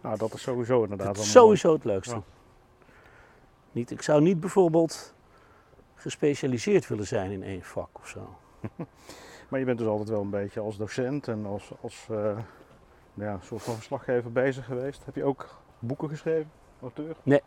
Nou, 0.00 0.18
dat 0.18 0.34
is 0.34 0.42
sowieso 0.42 0.82
inderdaad 0.82 1.14
Dat 1.14 1.24
is 1.24 1.30
sowieso 1.30 1.72
het 1.72 1.84
leukste. 1.84 2.14
Ja. 2.14 2.22
Niet, 3.78 3.90
ik 3.90 4.02
zou 4.02 4.20
niet 4.22 4.40
bijvoorbeeld 4.40 5.14
gespecialiseerd 5.94 6.88
willen 6.88 7.06
zijn 7.06 7.30
in 7.30 7.42
één 7.42 7.62
vak 7.62 7.88
of 7.92 8.08
zo. 8.08 8.36
Maar 9.48 9.58
je 9.58 9.66
bent 9.66 9.78
dus 9.78 9.86
altijd 9.86 10.08
wel 10.08 10.20
een 10.20 10.30
beetje 10.30 10.60
als 10.60 10.76
docent 10.76 11.28
en 11.28 11.46
als, 11.46 11.72
als 11.80 12.06
eh, 12.10 12.38
ja, 13.14 13.38
soort 13.42 13.62
van 13.62 13.74
verslaggever 13.74 14.32
bezig 14.32 14.64
geweest. 14.64 15.04
Heb 15.04 15.14
je 15.14 15.24
ook 15.24 15.48
boeken 15.78 16.08
geschreven, 16.08 16.50
auteur? 16.82 17.16
Nee. 17.22 17.42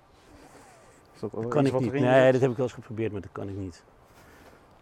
Is 1.13 1.19
dat, 1.19 1.47
kan 1.47 1.65
ik 1.65 1.79
niet. 1.79 1.91
Nee, 1.91 2.23
zit? 2.23 2.31
dat 2.31 2.41
heb 2.41 2.49
ik 2.51 2.57
wel 2.57 2.65
eens 2.65 2.75
geprobeerd, 2.75 3.11
maar 3.11 3.21
dat 3.21 3.31
kan 3.31 3.49
ik 3.49 3.55
niet. 3.55 3.83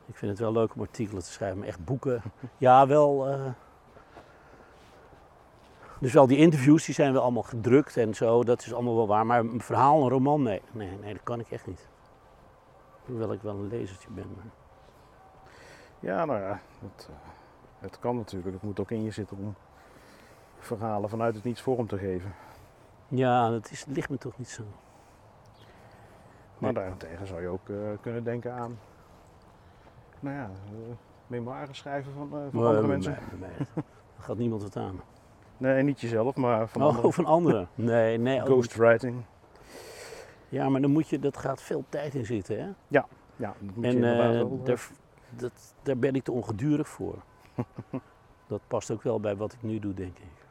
Ik 0.06 0.16
vind 0.16 0.32
het 0.32 0.40
wel 0.40 0.52
leuk 0.52 0.76
om 0.76 0.82
artikelen 0.82 1.24
te 1.24 1.32
schrijven, 1.32 1.58
maar 1.58 1.68
echt 1.68 1.86
boeken. 1.86 2.22
Ja, 2.58 2.88
wel. 2.88 3.28
eh, 3.28 3.46
Dus 6.00 6.14
wel 6.14 6.28
die 6.28 6.38
interviews, 6.38 6.86
die 6.86 6.96
zijn 6.96 7.14
wel 7.14 7.22
allemaal 7.22 7.44
gedrukt 7.44 7.98
en 7.98 8.14
zo, 8.14 8.44
dat 8.44 8.62
is 8.62 8.74
allemaal 8.74 8.96
wel 8.96 9.08
waar. 9.08 9.26
Maar 9.26 9.40
een 9.40 9.62
verhaal, 9.62 10.04
een 10.04 10.10
roman, 10.10 10.42
nee, 10.42 10.62
nee, 10.72 10.98
nee 11.02 11.14
dat 11.14 11.24
kan 11.24 11.40
ik 11.40 11.52
echt 11.52 11.68
niet. 11.68 11.88
Hoewel 13.06 13.34
ik 13.34 13.42
wel 13.42 13.56
een 13.56 13.68
lezertje 13.68 14.08
ben. 14.12 14.26
Maar... 14.36 14.46
Ja, 16.00 16.26
nou 16.26 16.40
ja, 16.40 16.60
het, 16.80 17.10
eh, 17.10 17.30
het 17.80 18.00
kan 18.00 18.16
natuurlijk. 18.16 18.54
Het 18.54 18.64
moet 18.64 18.80
ook 18.80 18.92
in 18.92 19.04
je 19.04 19.12
zitten 19.12 19.38
om 19.38 19.56
verhalen 20.60 21.10
vanuit 21.10 21.36
het 21.36 21.44
niets 21.44 21.62
vorm 21.62 21.88
te 21.88 21.98
geven. 21.98 22.34
Ja, 23.08 23.50
dat 23.50 23.72
is, 23.72 23.86
ligt 23.88 24.10
me 24.10 24.18
toch 24.18 24.38
niet 24.38 24.50
zo. 24.50 24.64
Maar 26.58 26.74
Nee. 26.74 26.84
daarentegen 26.84 27.28
zou 27.28 27.42
je 27.42 27.48
ook 27.48 27.70
eh, 27.70 27.76
kunnen 28.02 28.24
denken 28.24 28.54
aan, 28.54 28.80
nou 30.20 30.36
ja, 30.36 30.44
eh 30.66 30.96
memoires 31.28 31.78
schrijven 31.78 32.14
van, 32.14 32.24
eh, 32.28 32.38
van 32.52 32.60
andere 32.66 32.80
bij 32.80 32.88
mensen. 32.88 33.12
mij- 33.12 33.40
bij 33.40 33.50
mij, 33.76 33.84
gaat 34.18 34.38
niemand 34.38 34.62
wat 34.64 34.76
aan. 34.78 35.00
Nee, 35.60 35.84
niet 35.84 36.02
jezelf, 36.02 36.36
maar 36.36 36.68
van 36.68 36.82
oh, 36.82 36.88
anderen. 36.88 37.14
van 37.14 37.26
anderen? 37.26 37.70
Nee, 37.76 38.18
nee. 38.18 38.40
niet. 38.40 38.48
Ghostwriting. 38.48 39.24
Ja, 40.50 40.70
maar 40.70 40.82
dan 40.82 40.92
moet 40.92 41.10
je, 41.10 41.20
dat 41.20 41.38
gaat 41.38 41.62
veel 41.62 41.84
tijd 41.90 42.16
in 42.16 42.26
zitten, 42.26 42.60
hè? 42.60 42.70
Ja, 42.88 43.08
dat 43.36 43.56
moet 43.62 43.76
je 43.76 43.90
En 43.90 43.96
inderdaad 43.96 44.34
eh, 44.34 44.40
wel. 44.40 44.58
eh, 44.60 44.66
daar, 44.66 44.90
dat, 45.30 45.76
daar 45.82 45.98
ben 45.98 46.16
ik 46.16 46.24
te 46.24 46.32
ongedurig 46.32 46.88
voor. 46.88 47.16
dat 48.48 48.62
past 48.68 48.92
ook 48.92 49.02
wel 49.04 49.20
bij 49.20 49.36
wat 49.36 49.54
ik 49.54 49.62
nu 49.62 49.80
doe, 49.80 49.94
denk 49.94 50.18
ik. 50.18 50.46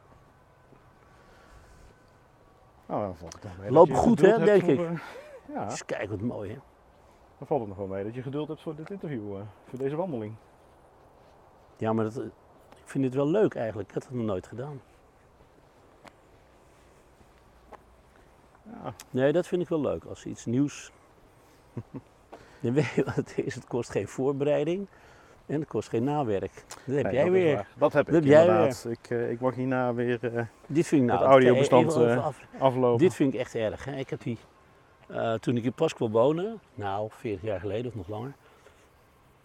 nou, 2.86 3.02
dan 3.02 3.16
valt 3.16 3.32
het 3.32 3.42
nog 3.42 3.58
mee. 3.58 3.70
Loopt 3.70 3.88
je 3.88 3.94
goed, 3.94 4.20
hè, 4.20 4.44
denk 4.44 4.62
voor, 4.62 4.84
eh, 4.86 5.00
ja, 5.54 5.64
Dus 5.64 5.84
kijk 5.84 6.10
wat 6.10 6.20
mooi, 6.20 6.50
hè? 6.50 6.58
dan 7.38 7.46
valt 7.46 7.60
het 7.60 7.68
nog 7.68 7.78
wel 7.78 7.86
mee 7.86 8.04
dat 8.04 8.14
je 8.14 8.22
geduld 8.22 8.48
hebt 8.48 8.62
voor 8.62 8.74
dit 8.74 8.90
interview, 8.90 9.36
voor 9.68 9.78
deze 9.78 9.96
wandeling. 9.96 10.34
Ja, 11.76 11.92
maar 11.92 12.04
dat, 12.04 12.16
ik 12.70 12.84
vind 12.84 13.04
dit 13.04 13.14
wel 13.14 13.28
leuk 13.28 13.54
eigenlijk. 13.54 13.88
Ik 13.88 13.94
had 13.94 14.04
het 14.04 14.12
nog 14.12 14.24
nooit 14.26 14.46
gedaan. 14.46 14.80
Ja, 18.72 18.94
Nee, 19.10 19.32
dat 19.32 19.46
vind 19.46 19.62
ik 19.62 19.68
wel 19.68 19.80
leuk. 19.80 20.04
Als 20.04 20.24
iets 20.24 20.44
nieuws... 20.46 20.90
Dan 22.60 22.72
weet 22.72 22.88
je 22.88 23.04
wat 23.04 23.14
het 23.14 23.32
is. 23.38 23.54
Het 23.54 23.66
kost 23.66 23.90
geen 23.90 24.08
voorbereiding. 24.08 24.86
En 25.46 25.60
het 25.60 25.68
kost 25.68 25.88
geen 25.88 26.04
nawerk. 26.04 26.64
Dat 26.86 26.96
heb 26.96 27.04
nee, 27.04 27.12
jij 27.14 27.22
dat 27.24 27.32
weer. 27.32 27.66
Dat 27.78 27.92
heb 27.92 28.06
ik 28.06 28.12
Dat 28.12 28.24
jij 28.24 28.40
inderdaad. 28.46 28.86
Ik, 28.88 29.10
eh, 29.10 29.30
ik 29.30 29.40
mag 29.40 29.54
hierna 29.54 29.94
weer 29.94 30.34
eh, 30.36 30.44
Dit 30.66 30.86
vind 30.86 31.02
ik 31.02 31.08
nou... 31.08 31.20
Het 31.20 31.28
audiobestand, 31.28 31.86
even 31.86 32.00
over 32.00 32.16
eh, 32.16 32.24
af- 32.24 32.44
aflopen. 32.58 32.98
Dit 32.98 33.14
vind 33.14 33.34
ik 33.34 33.40
echt 33.40 33.54
erg. 33.54 33.84
Hè? 33.84 33.96
Ik 33.96 34.10
heb 34.10 34.20
die, 34.22 34.38
toen 35.40 35.56
ik 35.56 35.64
in 35.64 35.72
Paskwil 35.72 36.10
woonde, 36.10 36.54
nou 36.74 37.08
40 37.12 37.42
jaar 37.42 37.60
geleden 37.60 37.86
of 37.86 37.94
nog 37.94 38.08
langer, 38.08 38.32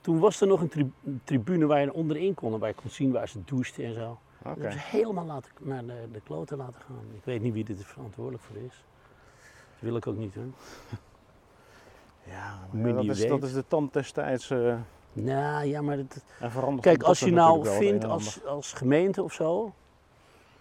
Toen 0.01 0.19
was 0.19 0.41
er 0.41 0.47
nog 0.47 0.62
een, 0.62 0.69
tri- 0.69 0.91
een 1.05 1.21
tribune 1.23 1.65
waar 1.65 1.81
je 1.81 1.93
onderin 1.93 2.33
kon, 2.33 2.53
en 2.53 2.59
waar 2.59 2.69
je 2.69 2.75
kon 2.75 2.89
zien 2.89 3.12
waar 3.12 3.27
ze 3.27 3.43
douchten 3.45 3.86
en 3.86 3.93
zo. 3.93 4.09
Oké. 4.09 4.19
Dat 4.41 4.53
hebben 4.53 4.71
ze 4.71 4.97
helemaal 4.97 5.25
laten, 5.25 5.51
naar 5.59 5.86
de, 5.86 6.07
de 6.12 6.21
kloten 6.23 6.57
laten 6.57 6.81
gaan. 6.81 7.05
Ik 7.13 7.23
weet 7.23 7.41
niet 7.41 7.53
wie 7.53 7.65
er 7.67 7.75
verantwoordelijk 7.83 8.43
voor 8.43 8.57
is. 8.57 8.83
Dat 9.83 9.91
wil 9.91 9.97
ik 9.97 10.07
ook 10.07 10.17
niet 10.17 10.35
hoor. 10.35 10.43
Ja, 12.25 12.59
maar 12.71 12.93
dat, 12.93 13.05
is, 13.05 13.27
dat 13.27 13.43
is 13.43 13.53
de 13.53 13.63
tand 13.67 13.93
destijds 13.93 14.49
eh 14.49 14.75
Nou 15.13 15.65
ja, 15.65 15.81
maar. 15.81 15.97
Kijk, 16.79 17.03
als 17.03 17.19
je 17.19 17.31
nou 17.31 17.67
vindt 17.67 18.05
als, 18.05 18.45
als 18.45 18.73
gemeente 18.73 19.23
of 19.23 19.33
zo, 19.33 19.73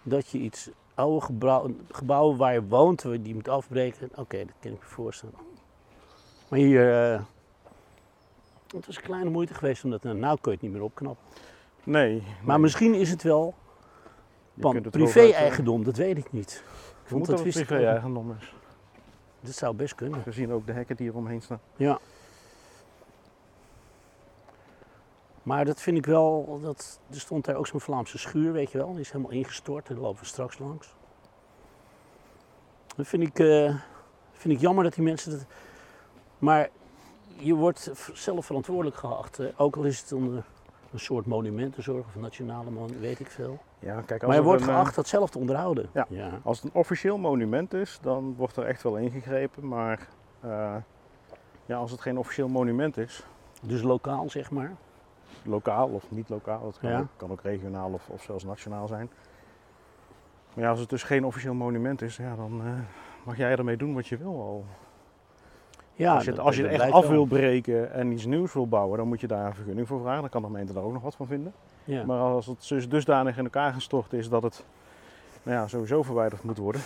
dat 0.01 0.29
je 0.29 0.37
iets 0.37 0.69
oude 0.93 1.25
gebouw, 1.25 1.71
gebouwen 1.91 2.37
waar 2.37 2.53
je 2.53 2.67
woont, 2.67 3.01
die 3.01 3.33
moet 3.33 3.47
afbreken, 3.47 4.09
oké, 4.15 4.37
dat 4.37 4.55
kan 4.59 4.71
ik 4.71 4.79
me 4.79 4.85
voorstellen. 4.85 5.35
Maar 6.47 6.59
hier, 6.59 7.13
eh, 7.13 7.21
het 8.75 8.85
was 8.85 8.95
een 8.95 9.03
kleine 9.03 9.29
moeite 9.29 9.53
geweest, 9.53 9.83
omdat 9.83 10.03
nou, 10.03 10.17
nou 10.17 10.37
kun 10.41 10.51
je 10.51 10.57
het 10.57 10.61
niet 10.61 10.75
meer 10.75 10.83
opknappen. 10.83 11.23
Nee. 11.83 12.23
Maar 12.41 12.55
nee. 12.55 12.57
misschien 12.57 12.93
is 12.93 13.09
het 13.09 13.23
wel 13.23 13.53
privé-eigendom, 14.91 15.83
dat 15.83 15.97
weet 15.97 16.17
ik 16.17 16.31
niet. 16.31 16.63
Want 16.63 17.03
Vermoed 17.03 17.27
dat 17.27 17.37
dat 17.37 17.45
het 17.45 17.55
ik 17.55 17.65
privé-eigendom 17.65 18.35
is. 18.39 18.53
Dat 19.43 19.53
zou 19.53 19.75
best 19.75 19.95
kunnen. 19.95 20.21
Gezien 20.21 20.51
ook 20.51 20.65
de 20.65 20.71
hekken 20.71 20.95
die 20.95 21.09
eromheen 21.09 21.41
staan. 21.41 21.59
Ja. 21.75 21.99
Maar 25.43 25.65
dat 25.65 25.81
vind 25.81 25.97
ik 25.97 26.05
wel, 26.05 26.59
dat, 26.61 26.99
er 27.09 27.19
stond 27.19 27.45
daar 27.45 27.55
ook 27.55 27.67
zo'n 27.67 27.79
Vlaamse 27.79 28.17
schuur, 28.17 28.51
weet 28.51 28.71
je 28.71 28.77
wel. 28.77 28.91
Die 28.91 28.99
is 28.99 29.11
helemaal 29.11 29.31
ingestort, 29.31 29.87
daar 29.87 29.97
lopen 29.97 30.19
we 30.19 30.25
straks 30.25 30.59
langs. 30.59 30.95
Dat 32.95 33.07
vind 33.07 33.23
ik, 33.23 33.39
eh, 33.39 33.75
vind 34.31 34.53
ik 34.53 34.59
jammer 34.59 34.83
dat 34.83 34.93
die 34.93 35.03
mensen 35.03 35.31
dat... 35.31 35.45
Maar 36.39 36.69
je 37.37 37.53
wordt 37.53 37.91
zelf 38.13 38.45
verantwoordelijk 38.45 38.95
geacht. 38.95 39.37
hè. 39.37 39.51
Ook 39.57 39.75
al 39.75 39.83
is 39.83 40.01
het 40.01 40.11
onder 40.11 40.43
een 40.91 40.99
soort 40.99 41.25
monumentenzorg 41.25 42.05
of 42.05 42.15
nationale 42.15 42.69
monument, 42.69 43.01
weet 43.01 43.19
ik 43.19 43.27
veel. 43.27 43.59
Ja, 43.83 44.01
kijk, 44.05 44.21
als 44.21 44.27
Maar 44.31 44.39
je 44.39 44.45
wordt 44.47 44.61
eh, 44.61 44.67
geacht 44.67 44.95
dat 44.95 45.07
zelf 45.07 45.29
te 45.29 45.37
onderhouden. 45.39 45.89
Ja. 45.93 46.05
ja. 46.09 46.29
Als 46.43 46.61
het 46.61 46.65
een 46.73 46.79
officieel 46.79 47.17
monument 47.17 47.73
is, 47.73 47.99
dan 48.01 48.35
wordt 48.37 48.57
er 48.57 48.63
echt 48.65 48.83
wel 48.83 48.97
ingegrepen. 48.97 49.67
Maar 49.67 50.07
eh, 50.39 50.75
ja, 51.65 51.77
als 51.77 51.91
het 51.91 52.01
geen 52.01 52.17
officieel 52.17 52.47
monument 52.47 52.97
is, 52.97 53.25
Dus 53.61 53.81
lokaal, 53.81 54.29
zeg 54.29 54.51
maar. 54.51 54.71
lokaal 55.43 55.87
of 55.87 56.11
niet 56.11 56.29
lokaal, 56.29 56.63
dat 56.63 56.79
kan, 56.79 56.89
Ja. 56.89 56.99
ook, 56.99 57.07
kan 57.17 57.31
ook 57.31 57.41
regionaal 57.41 57.91
of, 57.91 58.09
of 58.09 58.21
zelfs 58.21 58.43
nationaal 58.43 58.87
zijn. 58.87 59.09
Maar 60.53 60.63
ja, 60.63 60.69
als 60.69 60.79
het 60.79 60.89
dus 60.89 61.03
geen 61.03 61.25
officieel 61.25 61.53
monument 61.53 62.01
is, 62.01 62.17
ja, 62.17 62.35
dan 62.35 62.61
eh, 62.65 62.71
mag 63.25 63.37
jij 63.37 63.51
ermee 63.51 63.77
doen 63.77 63.93
wat 63.93 64.07
je 64.07 64.17
wil 64.17 64.31
al. 64.41 64.65
Ja, 65.93 66.13
als 66.13 66.23
je 66.23 66.27
het, 66.29 66.37
dat- 66.37 66.45
als 66.45 66.55
je 66.55 66.61
dat 66.61 66.71
het 66.71 66.81
echt 66.81 66.91
af 66.91 67.07
wil 67.07 67.25
breken 67.25 67.91
en 67.93 68.11
iets 68.11 68.25
nieuws 68.25 68.53
wil 68.53 68.67
bouwen, 68.67 68.97
dan 68.97 69.07
moet 69.07 69.21
je 69.21 69.27
daar 69.27 69.45
een 69.45 69.55
vergunning 69.55 69.87
voor 69.87 69.99
vragen. 70.01 70.21
Dan 70.21 70.29
kan 70.29 70.41
de 70.41 70.47
gemeente 70.47 70.73
daar 70.73 70.83
ook 70.83 70.93
nog 70.93 71.01
wat 71.01 71.15
van 71.15 71.27
vinden. 71.27 71.53
Ja. 71.83 72.05
Maar 72.05 72.19
als 72.19 72.45
het 72.45 72.67
dus 72.67 72.89
dusdanig 72.89 73.37
in 73.37 73.43
elkaar 73.43 73.73
gestort 73.73 74.13
is 74.13 74.29
dat 74.29 74.43
het 74.43 74.65
nou 75.43 75.57
ja, 75.57 75.67
sowieso 75.67 76.03
verwijderd 76.03 76.43
moet 76.43 76.57
worden, 76.57 76.81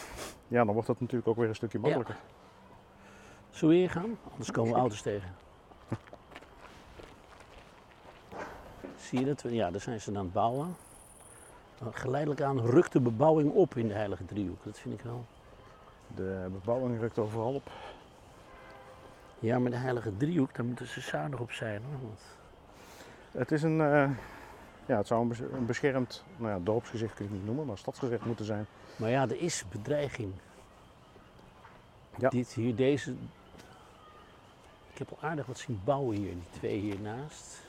ja, 0.48 0.66
dan 0.66 0.74
wordt 0.74 0.88
dat 0.88 1.00
natuurlijk 1.00 1.28
ook 1.28 1.36
weer 1.36 1.50
een 1.50 1.56
stukje 1.56 1.80
makkelijker. 1.80 2.18
Zullen 3.50 3.74
we 3.74 3.80
hier 3.80 3.90
gaan? 3.90 4.18
Anders 4.32 4.52
komen 4.52 4.74
we 4.74 4.80
auto's 4.80 5.02
tegen. 5.02 5.36
Zie 8.98 9.20
je 9.20 9.26
dat? 9.26 9.44
Ja, 9.48 9.72
daar 9.72 9.82
zijn 9.82 10.02
ze 10.02 10.10
aan 10.10 10.16
het 10.16 10.34
bouwen. 10.34 10.76
Geleidelijk 11.92 12.42
aan 12.42 12.60
rukt 12.60 12.92
de 12.92 13.00
bebouwing 13.00 13.52
op 13.52 13.76
in 13.76 13.88
de 13.88 13.94
Heilige 13.94 14.26
Driehoek. 14.26 14.64
Dat 14.64 14.80
vind 14.80 14.94
ik 14.94 15.02
wel. 15.02 15.26
De 16.16 16.48
bebouwing 16.52 17.00
rukt 17.00 17.20
overal 17.20 17.54
op. 17.54 17.72
Ja, 19.40 19.60
maar 19.60 19.72
de 19.72 19.78
Heilige 19.78 20.18
Driehoek, 20.18 20.56
daar 20.56 20.66
moeten 20.66 20.88
ze 20.88 21.02
zuinig 21.02 21.40
op 21.40 21.52
zijn. 21.52 21.82
Hoor. 21.84 22.02
Want... 22.02 22.22
Het 23.32 23.52
is 23.52 23.64
een, 23.64 23.82
eh, 23.82 24.10
ja, 24.88 24.98
het 24.98 25.08
zou 25.08 25.22
een 25.22 25.28
bes- 25.28 25.40
een 25.40 25.66
beschermd, 25.66 26.24
nou 26.38 26.52
ja, 26.52 26.60
dorpsgezicht 26.64 27.14
kun 27.14 27.26
je 27.26 27.30
het 27.32 27.40
niet 27.40 27.48
noemen, 27.48 27.66
maar 27.66 27.78
stadsgezicht 27.78 28.26
moeten 28.26 28.46
zijn. 28.46 28.66
Maar 28.96 29.10
ja, 29.10 29.22
er 29.22 29.42
is 29.42 29.64
bedreiging. 29.72 30.34
Ja. 32.18 32.30
Dit 32.30 32.54
hier, 32.54 32.76
deze. 32.76 33.12
Ik 34.92 34.98
heb 34.98 35.10
al 35.12 35.30
aardig 35.30 35.46
wat 35.46 35.58
zien 35.58 35.82
bouwen 35.84 36.18
hier. 36.18 36.32
Die 36.32 36.50
twee 36.60 36.80
hiernaast. 36.80 37.62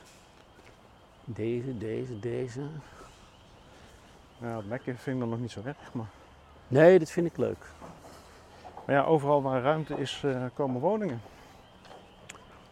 Deze, 1.24 1.78
deze, 1.78 2.18
deze. 2.20 2.60
Ja, 4.40 4.56
het 4.56 4.68
mekken 4.68 4.96
vind 4.98 5.14
ik 5.16 5.20
dan 5.22 5.30
nog 5.30 5.40
niet 5.40 5.50
zo 5.50 5.60
erg, 5.64 5.92
maar, 5.92 6.06
Nee, 6.68 6.98
dat 6.98 7.10
vind 7.10 7.26
ik 7.26 7.36
leuk. 7.36 7.66
maar 8.86 8.94
ja, 8.96 9.04
overal 9.04 9.42
waar 9.42 9.62
ruimte 9.62 9.94
is, 9.94 10.20
eh, 10.24 10.44
komen 10.54 10.80
woningen. 10.80 11.20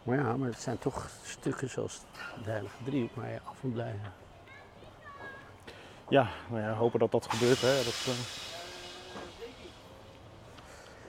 Maar 0.02 0.16
ja, 0.18 0.36
maar 0.36 0.48
het 0.48 0.60
zijn 0.60 0.78
toch 0.78 1.10
stukken 1.24 1.70
zoals 1.70 2.00
de 2.44 2.50
Heilige 2.50 2.76
Driehoek 2.84 3.14
waar 3.14 3.30
je 3.30 3.40
af 3.44 3.56
moet 3.62 3.72
blijven. 3.72 4.12
Ja, 6.08 6.28
nou 6.50 6.62
ja, 6.62 6.72
hopen 6.72 6.98
dat 6.98 7.10
dat 7.10 7.26
gebeurt, 7.30 7.60
hè. 7.60 7.74
Dat, 7.76 8.06
eh, 8.06 8.12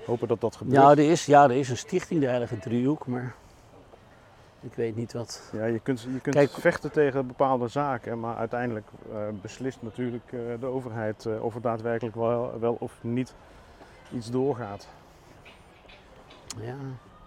hopen 0.05 0.27
dat 0.27 0.41
dat 0.41 0.55
gebeurt. 0.55 0.75
Ja 0.81 0.91
er, 0.91 0.99
is, 1.11 1.25
ja, 1.25 1.43
er 1.43 1.51
is 1.51 1.69
een 1.69 1.77
stichting, 1.77 2.19
de 2.19 2.25
Heilige 2.27 2.57
Driehoek, 2.59 3.07
maar 3.07 3.35
ik 4.61 4.73
weet 4.73 4.95
niet 4.95 5.13
wat. 5.13 5.49
Ja, 5.53 5.65
je 5.65 5.79
kunt, 5.79 6.01
je 6.01 6.19
kunt 6.21 6.35
Kijk- 6.35 6.51
vechten 6.51 6.91
tegen 6.91 7.27
bepaalde 7.27 7.67
zaken, 7.67 8.19
maar 8.19 8.35
uiteindelijk 8.35 8.87
eh, 9.11 9.17
beslist 9.41 9.77
natuurlijk 9.81 10.31
eh, 10.31 10.39
de 10.59 10.65
overheid 10.65 11.27
of 11.41 11.55
er 11.55 11.61
daadwerkelijk 11.61 12.15
wel, 12.15 12.59
wel 12.59 12.75
of 12.79 12.93
niet 13.01 13.33
iets 14.13 14.31
doorgaat. 14.31 14.87
Ja, 16.61 16.75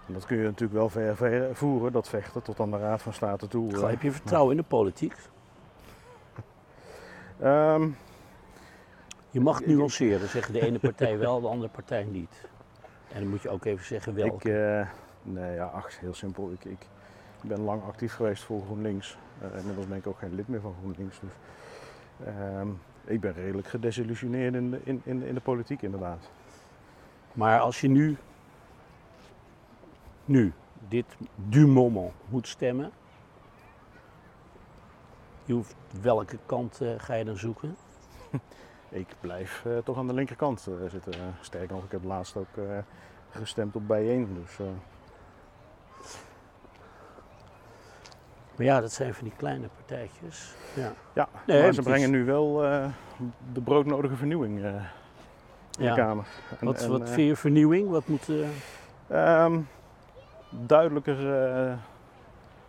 En 0.06 0.12
dat 0.12 0.26
kun 0.26 0.36
je 0.36 0.42
natuurlijk 0.42 0.72
wel 0.78 0.88
ver, 0.88 1.16
ver 1.16 1.56
voeren, 1.56 1.92
dat 1.92 2.08
vechten, 2.08 2.42
tot 2.42 2.60
aan 2.60 2.70
de 2.70 2.78
Raad 2.78 3.02
van 3.02 3.12
State 3.12 3.48
toe. 3.48 3.86
Heb 3.86 4.02
je 4.02 4.12
vertrouwen 4.12 4.50
in 4.50 4.56
de 4.62 4.68
politiek? 4.68 5.16
Ehm, 7.40 7.88
Je 9.30 9.40
mag 9.40 9.64
nuanceren, 9.66 10.28
zeggen 10.28 10.52
de 10.52 10.60
ene 10.60 10.78
partij 10.78 11.18
wel, 11.18 11.40
de 11.40 11.46
andere 11.48 11.70
partij 11.72 12.04
niet. 12.04 12.48
En 13.12 13.20
dan 13.20 13.28
moet 13.28 13.42
je 13.42 13.48
ook 13.48 13.64
even 13.64 13.84
zeggen 13.84 14.12
ik, 14.12 14.18
welke. 14.18 14.58
eh, 14.58 14.88
nee, 15.22 15.54
ja, 15.54 15.64
ach, 15.64 16.00
heel 16.00 16.14
simpel. 16.14 16.50
Ik, 16.52 16.64
ik 16.64 16.86
ben 17.40 17.60
lang 17.60 17.82
actief 17.82 18.14
geweest 18.14 18.42
voor 18.42 18.62
GroenLinks. 18.62 19.16
Eh, 19.40 19.58
inmiddels 19.58 19.86
ben 19.86 19.96
ik 19.96 20.06
ook 20.06 20.18
geen 20.18 20.34
lid 20.34 20.48
meer 20.48 20.60
van 20.60 20.74
GroenLinks. 20.80 21.20
Dus, 21.20 21.30
ehm, 22.26 22.68
ik 23.04 23.20
ben 23.20 23.32
redelijk 23.32 23.68
gedesillusioneerd 23.68 24.54
in 24.54 24.70
de, 24.70 24.80
in, 24.84 25.00
in, 25.04 25.22
in 25.22 25.34
de 25.34 25.40
politiek, 25.40 25.82
inderdaad. 25.82 26.30
Maar 27.32 27.60
als 27.60 27.80
je 27.80 27.88
nu, 27.88 28.16
nu, 30.24 30.52
dit 30.88 31.04
du 31.34 31.66
moment 31.66 32.12
moet 32.28 32.48
stemmen, 32.48 32.90
je 35.50 35.56
hoeft, 35.56 35.74
welke 36.00 36.38
kant 36.46 36.80
eh, 36.80 36.88
ga 36.96 37.14
je 37.14 37.24
dan 37.24 37.36
zoeken? 37.36 37.76
Ik 38.88 39.06
blijf 39.20 39.62
eh, 39.66 39.78
toch 39.84 39.96
aan 39.98 40.06
de 40.06 40.14
linkerkant 40.14 40.66
eh, 40.66 40.90
zitten. 40.90 41.12
Sterker 41.40 41.74
nog, 41.74 41.84
ik 41.84 41.90
heb 41.90 42.04
laatst 42.04 42.36
ook 42.36 42.46
gestemd 43.30 43.76
op 43.76 43.86
bijeen. 43.86 44.34
Dus, 44.42 44.58
Maar 48.56 48.66
ja, 48.66 48.80
dat 48.80 48.92
zijn 48.92 49.14
van 49.14 49.24
die 49.24 49.36
kleine 49.36 49.68
partijtjes. 49.76 50.54
Ja. 50.74 50.92
ja, 51.12 51.28
Nee, 51.46 51.62
maar 51.62 51.72
ze 51.72 51.80
is- 51.80 51.86
brengen 51.86 52.10
nu 52.10 52.24
wel 52.24 52.54
de 53.52 53.60
broodnodige 53.64 54.16
vernieuwing 54.16 54.58
in 54.58 54.64
Ja. 55.84 55.94
de 55.94 56.00
Kamer. 56.00 56.26
En- 56.60 56.66
Wat, 56.66 56.82
en, 56.82 56.90
wat 56.90 57.10
vind 57.10 57.28
je 57.28 57.36
vernieuwing? 57.36 57.88
Wat 57.90 58.06
moet, 58.06 58.28
eh, 58.28 58.48
Ehm, 59.44 59.60
duidelijker 60.50 61.16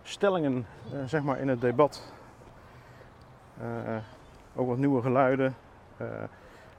stellingen 0.03 0.65
zeg 1.05 1.23
maar 1.23 1.39
in 1.39 1.47
het 1.47 1.61
debat. 1.61 2.13
Eh, 3.61 3.95
ook 4.55 4.67
wat 4.67 4.77
nieuwe 4.77 5.01
geluiden, 5.01 5.55
eh, 5.97 6.07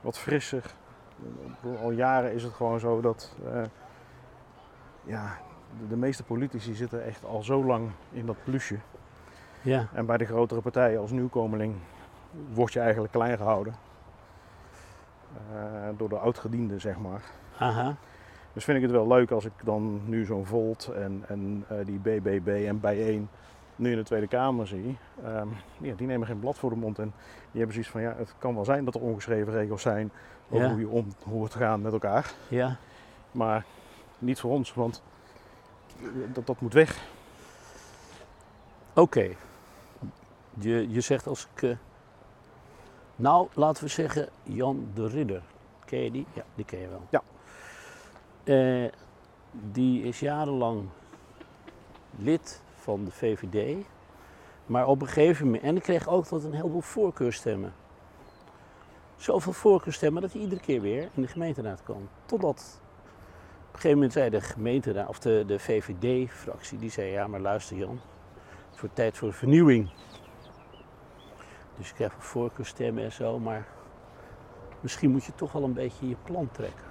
wat 0.00 0.18
frisser. 0.18 0.74
Al 1.82 1.90
jaren 1.90 2.32
is 2.32 2.42
het 2.42 2.52
gewoon 2.52 2.80
zo 2.80 3.00
dat 3.00 3.36
eh, 3.52 3.62
ja, 5.04 5.38
de, 5.78 5.86
de 5.88 5.96
meeste 5.96 6.22
politici 6.22 6.74
zitten 6.74 7.04
echt 7.04 7.24
al 7.24 7.42
zo 7.42 7.64
lang 7.64 7.90
in 8.10 8.26
dat 8.26 8.36
plusje. 8.44 8.78
ja. 9.62 9.86
En 9.92 10.06
bij 10.06 10.16
de 10.16 10.24
grotere 10.24 10.60
partijen 10.60 11.00
als 11.00 11.10
nieuwkomeling 11.10 11.74
word 12.52 12.72
je 12.72 12.80
eigenlijk 12.80 13.12
klein 13.12 13.36
gehouden. 13.36 13.74
Eh, 15.52 15.88
door 15.96 16.08
de 16.08 16.18
oudgedienden, 16.18 16.80
zeg 16.80 16.98
maar. 16.98 17.22
Aha. 17.58 17.96
Dus 18.52 18.64
vind 18.64 18.76
ik 18.76 18.82
het 18.82 18.92
wel 18.92 19.06
leuk 19.06 19.30
als 19.30 19.44
ik 19.44 19.52
dan 19.64 20.00
nu 20.04 20.24
zo'n 20.24 20.46
Volt 20.46 20.90
en, 20.94 21.24
en 21.28 21.64
eh, 21.68 21.76
die 21.84 21.98
BBB 21.98 22.64
en 22.66 22.80
bijeen 22.80 23.28
nu 23.76 23.90
in 23.90 23.96
de 23.96 24.02
Tweede 24.04 24.26
Kamer 24.26 24.66
zie. 24.66 24.98
Ehm, 25.24 25.48
ja, 25.80 25.94
die 25.94 26.06
nemen 26.06 26.26
geen 26.26 26.38
blad 26.38 26.58
voor 26.58 26.70
de 26.70 26.76
mond 26.76 26.98
en 26.98 27.12
die 27.50 27.56
hebben 27.62 27.72
zoiets 27.72 27.90
van 27.90 28.00
ja, 28.00 28.14
het 28.16 28.34
kan 28.38 28.54
wel 28.54 28.64
zijn 28.64 28.84
dat 28.84 28.94
er 28.94 29.00
ongeschreven 29.00 29.52
regels 29.52 29.82
zijn 29.82 30.12
over 30.50 30.64
Ja. 30.66 30.72
hoe 30.72 30.80
je 30.80 30.88
om 30.88 31.12
hoort 31.28 31.50
te 31.50 31.58
gaan 31.58 31.80
met 31.80 31.92
elkaar. 31.92 32.32
Ja. 32.48 32.76
Maar 33.32 33.64
niet 34.18 34.40
voor 34.40 34.50
ons, 34.50 34.74
want 34.74 35.02
dat, 36.32 36.46
dat 36.46 36.60
moet 36.60 36.72
weg. 36.72 37.04
Oké. 38.94 39.30
Je, 40.58 40.90
je 40.90 41.00
zegt 41.00 41.26
als 41.26 41.48
ik. 41.54 41.62
eh, 41.62 41.76
nou, 43.16 43.48
laten 43.54 43.84
we 43.84 43.88
zeggen 43.90 44.28
Jan 44.42 44.88
de 44.94 45.06
Ridder. 45.08 45.42
Ken 45.84 45.98
je 45.98 46.10
die? 46.10 46.26
Ja, 46.32 46.42
die 46.54 46.64
ken 46.64 46.78
je 46.78 46.88
wel. 46.88 47.02
Ja. 47.10 47.22
Eh, 48.44 48.92
die 49.50 50.02
is 50.02 50.20
jarenlang 50.20 50.88
lid 52.18 52.62
van 52.82 53.04
de 53.04 53.10
VVD. 53.10 53.84
Maar 54.66 54.86
op 54.86 55.00
een 55.00 55.06
gegeven 55.06 55.44
moment. 55.44 55.62
En 55.62 55.76
ik 55.76 55.82
kreeg 55.82 56.08
ook 56.08 56.24
tot 56.24 56.44
een 56.44 56.54
heleboel 56.54 56.80
voorkeurstemmen. 56.80 57.74
Zoveel 59.16 59.52
voorkeurstemmen 59.52 60.22
dat 60.22 60.32
hij 60.32 60.40
iedere 60.40 60.60
keer 60.60 60.80
weer 60.80 61.08
in 61.14 61.22
de 61.22 61.28
gemeenteraad 61.28 61.82
kwam. 61.82 62.08
Totdat 62.26 62.80
op 63.68 63.78
een 63.78 63.80
gegeven 63.80 63.96
moment 63.96 64.12
zei 64.12 64.30
de 64.30 64.40
gemeenteraad, 64.40 65.08
of 65.08 65.18
de, 65.18 65.44
de 65.46 65.58
VVD-fractie, 65.58 66.78
die 66.78 66.90
zei: 66.90 67.10
Ja, 67.10 67.26
maar 67.26 67.40
luister 67.40 67.76
Jan, 67.76 68.00
het 68.70 68.80
wordt 68.80 68.94
tijd 68.94 69.16
voor 69.18 69.32
vernieuwing. 69.32 69.90
Dus 71.78 71.92
krijgt 71.92 72.14
wel 72.14 72.24
voorkeurstemmen 72.24 73.04
en 73.04 73.12
zo, 73.12 73.38
maar 73.38 73.66
misschien 74.80 75.10
moet 75.10 75.24
je 75.24 75.34
toch 75.34 75.52
wel 75.52 75.62
een 75.62 75.72
beetje 75.72 76.08
je 76.08 76.16
plan 76.24 76.48
trekken. 76.52 76.84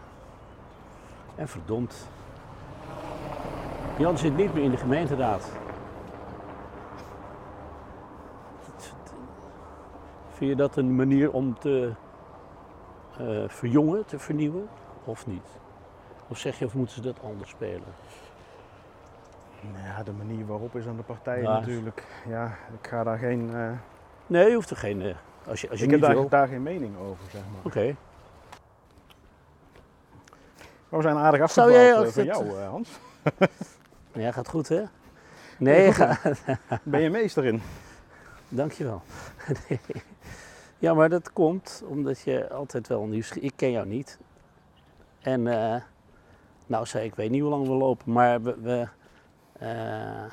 En 1.35 1.47
verdomd, 1.47 2.07
Jan 3.97 4.17
zit 4.17 4.35
niet 4.35 4.53
meer 4.53 4.63
in 4.63 4.71
de 4.71 4.77
gemeenteraad. 4.77 5.51
Vind 10.41 10.53
je 10.53 10.59
dat 10.59 10.75
een 10.77 10.95
manier 10.95 11.31
om 11.31 11.59
te 11.59 11.91
eh, 13.17 13.43
verjongen, 13.47 14.05
te 14.05 14.19
vernieuwen, 14.19 14.67
of 15.03 15.27
niet? 15.27 15.47
Of 16.27 16.37
zeg 16.37 16.59
je, 16.59 16.65
of 16.65 16.73
moeten 16.73 16.95
ze 16.95 17.01
dat 17.01 17.15
anders 17.23 17.49
spelen? 17.49 17.83
Nou 19.73 19.85
ja, 19.85 20.03
de 20.03 20.11
manier 20.11 20.45
waarop 20.45 20.75
is 20.75 20.87
aan 20.87 20.95
de 20.95 21.03
partijen 21.03 21.43
Ja. 21.43 21.59
natuurlijk. 21.59 22.03
Ja, 22.27 22.45
ik 22.81 22.87
ga 22.87 23.03
daar 23.03 23.17
geen. 23.17 23.49
eh, 23.55 23.71
Nee, 24.27 24.49
je 24.49 24.55
hoeft 24.55 24.69
er 24.69 24.77
geen. 24.77 25.01
eh, 25.01 25.15
als 25.47 25.61
je, 25.61 25.69
als 25.69 25.79
je 25.79 25.85
ik 25.85 25.91
niet 25.91 25.99
heb 25.99 26.09
daar, 26.09 26.19
wil. 26.19 26.29
daar 26.29 26.47
geen 26.47 26.63
mening 26.63 26.97
over, 26.97 27.23
zeg 27.31 27.41
maar. 27.53 27.61
Oké. 27.63 27.95
We 30.89 31.01
zijn 31.01 31.17
aardig 31.17 31.41
afgedwaald 31.41 32.13
van 32.13 32.23
jou, 32.25 32.59
Hans. 32.61 32.99
Ja, 34.13 34.31
gaat 34.31 34.47
goed 34.49 34.67
hè? 34.67 34.83
Nee, 35.57 35.93
goed, 35.93 35.95
ga, 35.95 36.17
Ben 36.83 37.01
je 37.01 37.09
meester 37.09 37.45
in? 37.45 37.61
Dankjewel. 38.51 39.01
Ja, 40.79 40.93
maar 40.93 41.09
dat 41.09 41.33
komt 41.33 41.83
omdat 41.87 42.19
je 42.19 42.49
altijd 42.49 42.87
wel 42.87 43.05
nieuwsgierig... 43.05 43.49
Ik 43.49 43.57
ken 43.57 43.71
jou 43.71 43.87
niet. 43.87 44.19
En 45.19 45.47
eh, 45.47 45.81
nou 46.65 46.85
zei 46.85 47.05
ik, 47.05 47.15
weet 47.15 47.29
niet 47.29 47.41
hoe 47.41 47.49
lang 47.49 47.67
we 47.67 47.73
lopen, 47.73 48.11
maar 48.11 48.41
we... 48.41 48.57
we 48.61 48.87
eh, 49.53 50.31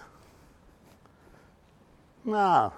nou, 2.22 2.72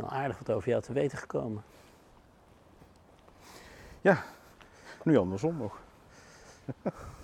al 0.00 0.10
aardig 0.10 0.38
wat 0.38 0.50
over 0.50 0.68
jou 0.68 0.82
te 0.82 0.92
weten 0.92 1.18
gekomen. 1.18 1.62
Nu 5.02 5.16
andersom 5.16 5.56
nog. 5.56 5.78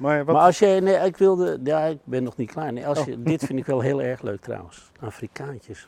maar 0.00 0.24
wat? 0.24 0.34
Maar 0.34 0.44
als 0.44 0.58
jij, 0.58 0.80
nee, 0.80 0.96
ik 0.96 1.16
wilde, 1.16 1.60
ja, 1.64 1.84
ik 1.84 1.98
ben 2.04 2.22
nog 2.22 2.36
niet 2.36 2.50
klaar. 2.50 2.72
Nee, 2.72 2.86
als 2.86 2.98
Oh. 2.98 3.06
je, 3.06 3.22
dit 3.22 3.44
vind 3.44 3.58
ik 3.58 3.66
wel 3.66 3.80
heel 3.80 4.02
erg 4.02 4.22
leuk 4.22 4.40
trouwens. 4.40 4.90
Afrikaantjes. 5.00 5.86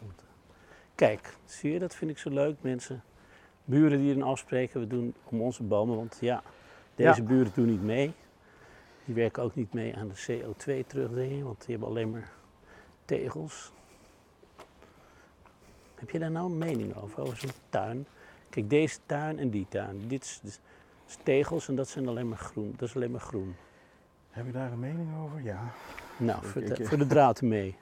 Kijk, 0.94 1.37
zie 1.44 1.72
je, 1.72 1.79
dat 1.79 1.94
vind 1.94 2.11
ik 2.11 2.18
zo 2.18 2.31
leuk, 2.31 2.57
mensen. 2.61 3.03
Buren 3.64 3.98
die 3.98 4.14
dan 4.18 4.29
afspreken, 4.29 4.81
we 4.81 4.87
doen 4.87 5.14
om 5.25 5.40
onze 5.40 5.62
bomen, 5.62 5.96
want 5.96 6.18
ja, 6.20 6.42
deze 6.94 7.20
Ja. 7.20 7.27
buren 7.29 7.53
doen 7.55 7.66
niet 7.66 7.83
mee. 7.83 8.12
Die 9.05 9.14
werken 9.14 9.42
ook 9.42 9.55
niet 9.55 9.72
mee 9.72 9.96
aan 9.96 10.09
de 10.09 10.14
CO2 10.27 10.87
terugdringen, 10.87 11.44
want 11.44 11.59
die 11.61 11.70
hebben 11.70 11.88
alleen 11.88 12.11
maar 12.11 12.31
tegels. 13.05 13.72
Heb 15.94 16.11
je 16.11 16.18
daar 16.18 16.31
nou 16.31 16.51
een 16.51 16.59
mening 16.59 16.96
over, 16.96 17.20
over 17.20 17.37
zo'n 17.37 17.51
tuin? 17.68 18.07
Kijk, 18.48 18.70
deze 18.70 18.98
tuin 19.07 19.38
en 19.38 19.51
die 19.51 19.66
tuin. 19.68 20.09
Dit 20.09 20.22
is, 20.25 20.40
dit 20.42 20.61
is 21.09 21.18
tegels 21.22 21.68
en 21.68 21.75
dat 21.77 21.88
zijn 21.88 22.09
alleen 22.09 22.29
maar 22.29 22.38
groen. 22.38 22.75
Dat 22.77 22.88
is 22.88 22.94
alleen 22.94 23.11
maar 23.11 23.20
groen. 23.20 23.55
Heb 24.33 24.47
je 24.47 24.53
daar 24.53 24.73
een 24.73 24.79
mening 24.79 25.09
over? 25.25 25.42
Ja. 25.42 25.61
Nou, 26.16 26.45
voor, 26.45 26.62
de, 26.62 26.85
voor 26.85 26.99
de 26.99 27.07
draad 27.07 27.42
mee. 27.42 27.77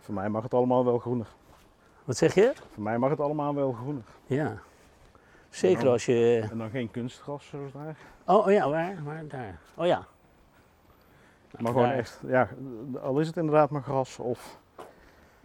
Voor 0.00 0.14
mij 0.14 0.28
mag 0.28 0.42
het 0.42 0.54
allemaal 0.54 0.84
wel 0.84 0.98
groener. 0.98 1.26
Wat 2.04 2.16
zeg 2.16 2.34
je? 2.34 2.52
Voor 2.72 2.82
mij 2.82 2.98
mag 2.98 3.10
het 3.10 3.20
allemaal 3.20 3.54
wel 3.54 3.72
groener. 3.72 4.02
Ja. 4.26 4.58
Zeker 5.50 5.88
als 5.88 6.06
je. 6.06 6.48
En 6.50 6.58
dan 6.58 6.70
geen 6.70 6.90
kunstgras 6.90 7.46
zoals 7.46 7.72
daar. 7.72 7.96
Oh, 8.26 8.46
oh 8.46 8.52
ja, 8.52 8.68
waar? 8.68 9.02
Waar? 9.04 9.26
Daar. 9.28 9.58
Oh 9.74 9.86
ja. 9.86 10.06
Maar 11.58 11.72
gewoon 11.72 11.90
echt, 11.90 12.20
ja, 12.26 12.48
al 13.02 13.20
is 13.20 13.26
het 13.26 13.36
inderdaad 13.36 13.70
maar 13.70 13.82
gras 13.82 14.18
of 14.18 14.58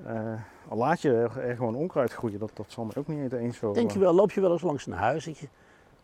eh, 0.05 0.33
al 0.67 0.77
laat 0.77 1.01
je 1.01 1.13
er, 1.13 1.39
er 1.39 1.55
gewoon 1.55 1.75
onkruid 1.75 2.13
groeien, 2.13 2.39
dat, 2.39 2.51
dat 2.53 2.65
zal 2.67 2.85
me 2.85 2.91
ook 2.95 3.07
niet 3.07 3.33
eens 3.33 3.57
zo. 3.57 3.73
Denk 3.73 3.91
je 3.91 3.97
eh, 3.97 4.03
wel, 4.03 4.13
loop 4.13 4.31
je 4.31 4.41
wel 4.41 4.51
eens 4.51 4.61
langs 4.61 4.85
een 4.85 4.93
huis 4.93 5.25
dat 5.25 5.37
je. 5.37 5.47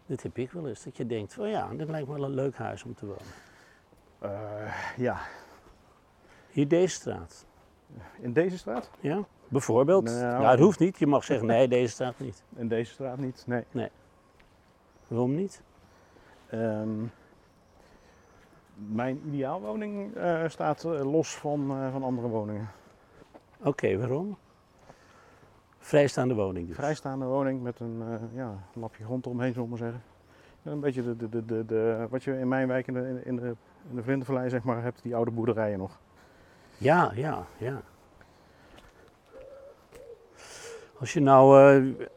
Dit 0.06 0.24
heb 0.24 0.38
ik 0.38 0.52
wel 0.52 0.68
eens. 0.68 0.84
Dat 0.84 0.98
je 0.98 1.06
denkt: 1.06 1.38
oh 1.40 1.48
ja, 1.48 1.70
dit 1.74 1.90
lijkt 1.90 2.08
me 2.08 2.14
wel 2.14 2.24
een 2.24 2.34
leuk 2.34 2.56
huis 2.56 2.84
om 2.84 2.94
te 2.96 3.06
wonen. 3.06 3.22
eh, 4.20 4.98
ja, 4.98 5.18
Hier 6.52 6.68
deze 6.68 6.96
straat. 6.96 7.46
in 8.20 8.34
deze 8.34 8.58
straat? 8.58 8.90
Ja? 9.00 9.24
Bijvoorbeeld. 9.48 10.04
Nou. 10.04 10.20
Nou, 10.22 10.46
het 10.46 10.60
hoeft 10.60 10.80
niet. 10.80 11.00
Je 11.00 11.08
mag 11.08 11.24
zeggen: 11.24 11.48
nee, 11.48 11.68
deze 11.68 11.92
straat 11.94 12.20
niet. 12.20 12.44
In 12.56 12.68
deze 12.68 12.92
straat 12.92 13.18
niet, 13.18 13.44
nee. 13.72 13.90
Waarom 15.08 15.36
niet? 15.36 15.62
Ehm, 16.50 17.04
mijn 18.76 19.22
ideaalwoning 19.28 20.16
eh, 20.16 20.44
staat 20.48 20.84
eh, 20.84 21.12
los 21.12 21.36
van, 21.36 21.68
van 21.92 22.04
andere 22.04 22.28
woningen. 22.28 22.70
Oké, 23.64 23.98
waarom? 23.98 24.38
Vrijstaande 25.86 26.34
woning 26.34 26.68
dus. 26.68 26.76
Vrijstaande 26.76 27.26
woning 27.26 27.62
met 27.62 27.80
een 27.80 28.02
eh, 28.02 28.38
ja, 28.38 28.58
lapje 28.74 29.04
grond 29.04 29.26
eromheen, 29.26 29.54
zullen 29.54 29.64
we 29.64 29.70
maar 29.70 29.78
zeggen. 29.78 30.04
Ja, 30.62 30.72
Een 30.72 30.80
beetje 30.80 31.16
de, 31.16 31.30
de, 31.30 31.46
de, 31.46 31.66
de, 31.66 32.08
wat 32.10 32.24
je 32.24 32.40
in 32.40 32.48
mijn 32.48 32.68
wijk 32.68 32.88
in 32.88 32.94
de, 32.94 33.22
in 33.24 33.36
de, 33.36 33.56
in 33.90 33.96
de 33.96 34.04
Vlindervallei 34.04 34.50
zeg 34.50 34.64
maar, 34.64 34.82
hebt, 34.84 35.02
die 35.04 35.16
oude 35.16 35.32
boerderijen 35.32 35.78
nog. 35.78 36.00
Ja, 36.78 37.12
ja, 37.16 37.46
ja. 37.58 37.82
Als 41.00 41.14
je 41.14 41.20
nou. 41.20 41.60
eh, 41.76 42.08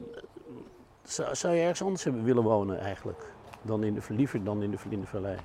zou, 1.02 1.34
zou 1.34 1.54
je 1.54 1.60
ergens 1.60 1.82
anders 1.82 2.04
hebben 2.04 2.24
willen 2.24 2.42
wonen 2.42 2.78
eigenlijk? 2.80 3.32
Dan 3.62 3.84
in 3.84 3.94
de, 3.94 4.00
liever 4.08 4.44
dan 4.44 4.62
in 4.62 4.70
de 4.70 4.78
Vlindervallei? 4.78 5.36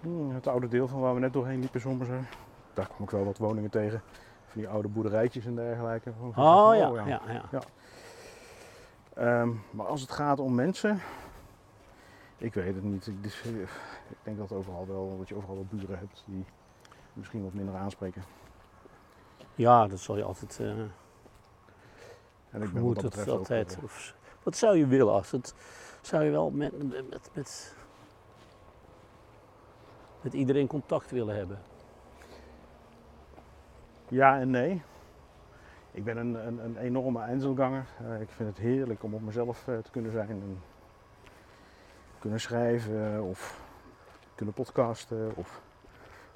Hmm, 0.00 0.30
het 0.30 0.46
oude 0.46 0.68
deel 0.68 0.88
van 0.88 1.00
waar 1.00 1.14
we 1.14 1.20
net 1.20 1.32
doorheen 1.32 1.60
liepen, 1.60 1.80
zullen 1.80 1.98
we 1.98 2.04
maar 2.04 2.14
zeggen. 2.14 2.36
Daar 2.74 2.88
kom 2.96 3.04
ik 3.04 3.10
wel 3.10 3.24
wat 3.24 3.38
woningen 3.38 3.70
tegen. 3.70 4.02
Van 4.48 4.60
die 4.60 4.68
oude 4.68 4.88
boerderijtjes 4.88 5.44
en 5.46 5.54
dergelijke. 5.54 6.12
Van- 6.18 6.28
Oh 6.28 6.34
van- 6.68 6.76
ja, 6.78 6.88
ja, 7.06 7.20
ja. 7.50 7.60
Ehm, 9.14 9.50
maar 9.70 9.86
als 9.86 10.00
het 10.00 10.10
gaat 10.10 10.38
om 10.38 10.54
mensen, 10.54 11.00
ik 12.36 12.54
weet 12.54 12.74
het 12.74 12.84
niet. 12.84 13.06
Ik, 13.06 13.22
dus, 13.22 13.42
ik 13.44 14.16
denk 14.22 14.38
dat, 14.38 14.52
overal 14.52 14.86
wel, 14.86 15.16
dat 15.18 15.28
je 15.28 15.34
overal 15.34 15.54
wel 15.54 15.66
buren 15.70 15.98
hebt 15.98 16.22
die 16.26 16.44
misschien 17.12 17.42
wat 17.42 17.52
minder 17.52 17.74
aanspreken. 17.76 18.24
Ja, 19.54 19.86
dat 19.86 19.98
zal 20.00 20.16
je 20.16 20.22
altijd. 20.24 20.58
eh 20.60 20.66
En 22.50 22.62
ik 22.62 22.72
ben 22.72 22.84
wat 22.84 22.94
dat 22.94 23.14
het 23.14 23.28
ook, 23.28 23.38
altijd. 23.38 23.76
eh, 23.76 23.82
Of, 23.84 24.14
wat 24.42 24.56
zou 24.56 24.76
je 24.76 24.86
willen 24.86 25.12
als 25.12 25.30
het. 25.30 25.54
Zou 26.00 26.24
je 26.24 26.30
wel 26.30 26.50
met, 26.50 26.88
met, 26.88 27.30
met, 27.34 27.74
met 30.20 30.32
iedereen 30.32 30.66
contact 30.66 31.10
willen 31.10 31.36
hebben? 31.36 31.58
Ja 34.08 34.38
en 34.40 34.50
nee. 34.50 34.82
Ik 35.90 36.04
ben 36.04 36.16
een, 36.16 36.46
een, 36.46 36.64
een 36.64 36.76
enorme 36.76 37.20
Einzelganger. 37.20 37.84
Eh, 38.08 38.20
ik 38.20 38.28
vind 38.30 38.48
het 38.48 38.58
heerlijk 38.58 39.02
om 39.02 39.14
op 39.14 39.22
mezelf 39.22 39.68
eh, 39.68 39.78
te 39.78 39.90
kunnen 39.90 40.12
zijn. 40.12 40.28
En 40.28 40.62
kunnen 42.18 42.40
schrijven 42.40 43.22
of 43.22 43.60
kunnen 44.34 44.54
podcasten 44.54 45.32
of 45.34 45.60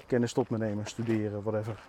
kennis 0.05 0.33
tot 0.33 0.49
me 0.49 0.57
nemen, 0.57 0.85
studeren, 0.85 1.43
whatever. 1.43 1.83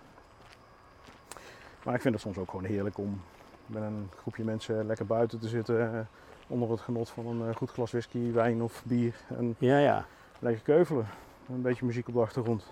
Maar 1.83 1.95
ik 1.95 2.01
vind 2.01 2.13
het 2.13 2.23
soms 2.23 2.37
ook 2.37 2.49
gewoon 2.49 2.65
heerlijk 2.65 2.97
om 2.97 3.21
met 3.65 3.81
een 3.83 4.09
groepje 4.17 4.43
mensen 4.43 4.85
lekker 4.85 5.05
buiten 5.05 5.39
te 5.39 5.47
zitten. 5.47 5.93
eh, 5.93 5.99
onder 6.47 6.69
het 6.71 6.79
genot 6.79 7.09
van 7.09 7.25
een 7.41 7.55
goed 7.55 7.71
glas 7.71 7.91
whisky, 7.91 8.31
wijn 8.31 8.61
of 8.61 8.83
bier. 8.85 9.15
En 9.27 9.55
Ja, 9.57 9.77
ja. 9.77 10.05
lekker 10.39 10.63
keuvelen. 10.63 11.05
Een 11.49 11.61
beetje 11.61 11.85
muziek 11.85 12.07
op 12.07 12.13
de 12.13 12.19
achtergrond. 12.19 12.71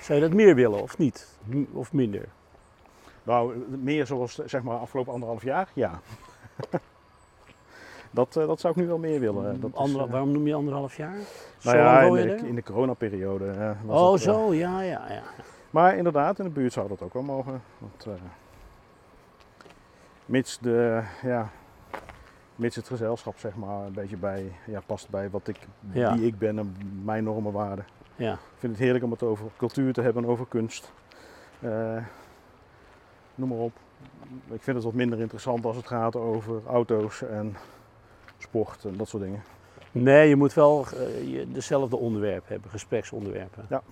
Zou 0.00 0.18
je 0.20 0.24
dat 0.28 0.34
meer 0.34 0.54
willen 0.54 0.82
of 0.82 0.98
niet? 0.98 1.38
Of 1.72 1.92
minder? 1.92 2.24
Nou, 3.22 3.56
meer 3.82 4.06
zoals 4.06 4.34
zeg 4.34 4.62
maar 4.62 4.76
afgelopen 4.78 5.12
anderhalf 5.12 5.42
jaar, 5.42 5.68
ja. 5.74 6.00
dat, 8.10 8.36
eh, 8.36 8.46
dat 8.46 8.60
zou 8.60 8.72
ik 8.74 8.80
nu 8.80 8.86
wel 8.86 8.98
meer 8.98 9.20
willen. 9.20 9.60
Dat 9.60 9.70
is, 9.70 9.76
Anderha- 9.76 10.04
eh, 10.06 10.10
waarom 10.10 10.30
noem 10.32 10.46
je 10.46 10.54
anderhalf 10.54 10.96
jaar? 10.96 11.16
Nou 11.62 11.76
ja, 11.76 12.00
in 12.02 12.12
de, 12.28 12.36
in 12.48 12.54
de 12.54 12.62
coronaperiode. 12.62 13.50
eh, 13.50 13.70
was 13.84 14.00
Oh, 14.00 14.12
het, 14.12 14.20
eh, 14.26 14.32
zo, 14.34 14.54
ja, 14.54 14.80
ja, 14.82 15.12
ja. 15.12 15.22
maar 15.70 15.96
inderdaad, 15.96 16.38
in 16.38 16.44
de 16.44 16.50
buurt 16.50 16.72
zou 16.72 16.88
dat 16.88 17.02
ook 17.02 17.12
wel 17.12 17.22
mogen. 17.22 17.62
Want, 17.78 18.06
eh, 18.06 18.12
mits, 20.24 20.58
de, 20.58 21.02
ja, 21.22 21.50
mits 22.56 22.76
het 22.76 22.86
gezelschap 22.86 23.38
zeg 23.38 23.56
maar 23.56 23.86
een 23.86 23.92
beetje 23.92 24.16
bij, 24.16 24.52
ja, 24.66 24.80
past 24.86 25.08
bij 25.10 25.30
wat 25.30 25.48
ik, 25.48 25.58
Ja. 25.92 26.14
wie 26.16 26.26
ik 26.26 26.38
ben 26.38 26.58
en 26.58 26.76
mijn 27.04 27.24
normen 27.24 27.52
waarden. 27.52 27.84
Ja. 28.18 28.32
Ik 28.32 28.58
vind 28.58 28.72
het 28.72 28.82
heerlijk 28.82 29.04
om 29.04 29.10
het 29.10 29.22
over 29.22 29.50
cultuur 29.56 29.92
te 29.92 30.00
hebben, 30.00 30.26
over 30.26 30.46
kunst. 30.46 30.92
Eh, 31.60 32.04
noem 33.34 33.48
maar 33.48 33.58
op. 33.58 33.72
Ik 34.50 34.62
vind 34.62 34.76
het 34.76 34.84
wat 34.84 34.94
minder 34.94 35.20
interessant 35.20 35.64
als 35.64 35.76
het 35.76 35.86
gaat 35.86 36.16
over 36.16 36.60
auto's 36.66 37.22
en 37.22 37.56
sport 38.38 38.84
en 38.84 38.96
dat 38.96 39.08
soort 39.08 39.22
dingen. 39.22 39.42
Nee, 39.92 40.28
je 40.28 40.36
moet 40.36 40.54
wel 40.54 40.86
eh, 40.86 41.46
dezelfde 41.48 41.96
onderwerpen 41.96 42.48
hebben, 42.52 42.70
gespreksonderwerpen. 42.70 43.66
Ja. 43.68 43.82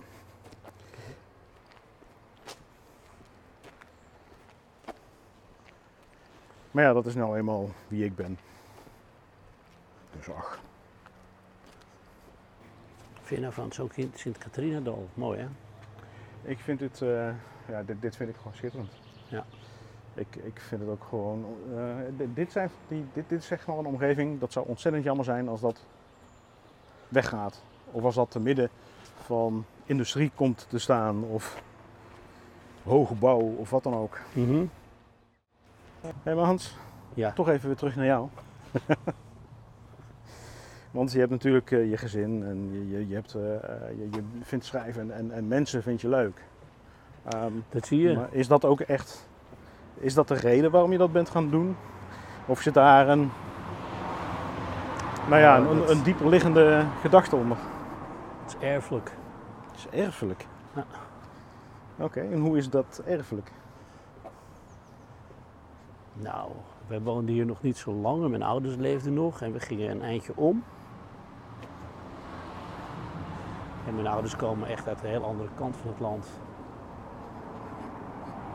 Maar 6.71 6.83
ja, 6.83 6.93
dat 6.93 7.05
is 7.05 7.15
nou 7.15 7.37
eenmaal 7.37 7.69
wie 7.87 8.05
ik 8.05 8.15
ben. 8.15 8.37
Dus 10.17 10.29
ach. 10.29 10.59
Vind 13.27 13.39
je 13.39 13.45
nou 13.45 13.53
van 13.53 13.71
zo'n 13.71 14.11
Sint-Catharinadal? 14.13 15.07
Mooi 15.13 15.39
hè? 15.39 15.47
Ik 16.41 16.59
vind 16.59 16.79
dit, 16.79 17.01
eh, 17.01 17.29
ja, 17.67 17.83
dit, 17.85 18.01
dit 18.01 18.15
vind 18.15 18.29
ik 18.29 18.35
gewoon 18.35 18.53
schitterend. 18.55 18.91
Ja. 19.27 19.45
Ik, 20.13 20.35
ik 20.35 20.59
vind 20.59 20.81
het 20.81 20.89
ook 20.89 21.03
gewoon, 21.09 21.45
eh, 21.75 21.95
dit, 22.17 22.35
dit, 22.35 22.51
zijn, 22.51 22.69
die, 22.87 23.05
dit, 23.13 23.29
dit 23.29 23.39
is 23.41 23.51
echt 23.51 23.65
wel 23.65 23.79
een 23.79 23.85
omgeving, 23.85 24.39
dat 24.39 24.51
zou 24.51 24.67
ontzettend 24.67 25.03
jammer 25.03 25.25
zijn 25.25 25.47
als 25.47 25.61
dat 25.61 25.85
weggaat. 27.07 27.63
Of 27.91 28.03
als 28.03 28.15
dat 28.15 28.31
te 28.31 28.39
midden 28.39 28.69
van 29.25 29.65
industrie 29.85 30.31
komt 30.35 30.65
te 30.69 30.79
staan 30.79 31.23
of 31.23 31.61
hoge 32.83 33.15
bouw 33.15 33.39
of 33.39 33.69
wat 33.69 33.83
dan 33.83 33.95
ook. 33.95 34.19
Mhm. 34.33 34.65
Hé 36.23 36.35
maar 36.35 36.45
Hans, 36.45 36.75
Ja. 37.13 37.31
toch 37.31 37.49
even 37.49 37.67
weer 37.67 37.77
terug 37.77 37.95
naar 37.95 38.05
jou. 38.05 38.29
Want 40.91 41.11
je 41.11 41.19
hebt 41.19 41.31
natuurlijk 41.31 41.71
eh, 41.71 41.89
je 41.89 41.97
gezin 41.97 42.43
en 42.43 42.69
je, 42.71 42.89
je, 42.89 43.07
je, 43.07 43.13
hebt, 43.15 43.35
eh, 43.35 43.55
eh, 43.55 43.61
je, 43.97 44.07
je 44.11 44.23
vindt 44.41 44.65
schrijven 44.65 45.01
en, 45.01 45.11
en, 45.11 45.31
en 45.31 45.47
mensen 45.47 45.83
vind 45.83 46.01
je 46.01 46.09
leuk. 46.09 46.43
Ehm, 47.25 47.51
Dat 47.69 47.85
zie 47.85 48.01
je. 48.01 48.15
maar 48.15 48.27
is 48.31 48.47
dat 48.47 48.65
ook 48.65 48.79
echt, 48.79 49.29
is 49.97 50.13
dat 50.13 50.27
de 50.27 50.33
reden 50.33 50.71
waarom 50.71 50.91
je 50.91 50.97
dat 50.97 51.11
bent 51.11 51.29
gaan 51.29 51.49
doen? 51.49 51.75
Of 52.45 52.61
zit 52.61 52.73
daar 52.73 53.09
een, 53.09 53.29
nou 55.29 55.41
ja, 55.41 55.57
een, 55.89 56.03
dieper 56.03 56.29
liggende 56.29 56.85
gedachte 57.01 57.35
onder? 57.35 57.57
Het 58.43 58.55
is 58.59 58.67
erfelijk. 58.67 59.11
Het 59.71 59.77
is 59.77 59.99
erfelijk. 59.99 60.45
Ja. 60.75 60.85
Oké, 61.99 62.19
en 62.19 62.39
hoe 62.39 62.57
is 62.57 62.69
dat 62.69 63.01
erfelijk? 63.05 63.51
Nou, 66.13 66.51
wij 66.87 67.01
woonden 67.01 67.33
hier 67.33 67.45
nog 67.45 67.61
niet 67.61 67.77
zo 67.77 67.91
lang. 67.93 68.23
en 68.23 68.29
Mijn 68.29 68.43
ouders 68.43 68.75
leefden 68.75 69.13
nog 69.13 69.41
en 69.41 69.51
we 69.51 69.59
gingen 69.59 69.89
een 69.89 70.01
eindje 70.01 70.35
om. 70.35 70.63
En 73.87 73.95
mijn 73.95 74.07
ouders 74.07 74.35
komen 74.35 74.67
echt 74.67 74.87
uit 74.87 75.03
een 75.03 75.09
heel 75.09 75.23
andere 75.23 75.49
kant 75.55 75.75
van 75.75 75.91
het 75.91 75.99
land. 75.99 76.27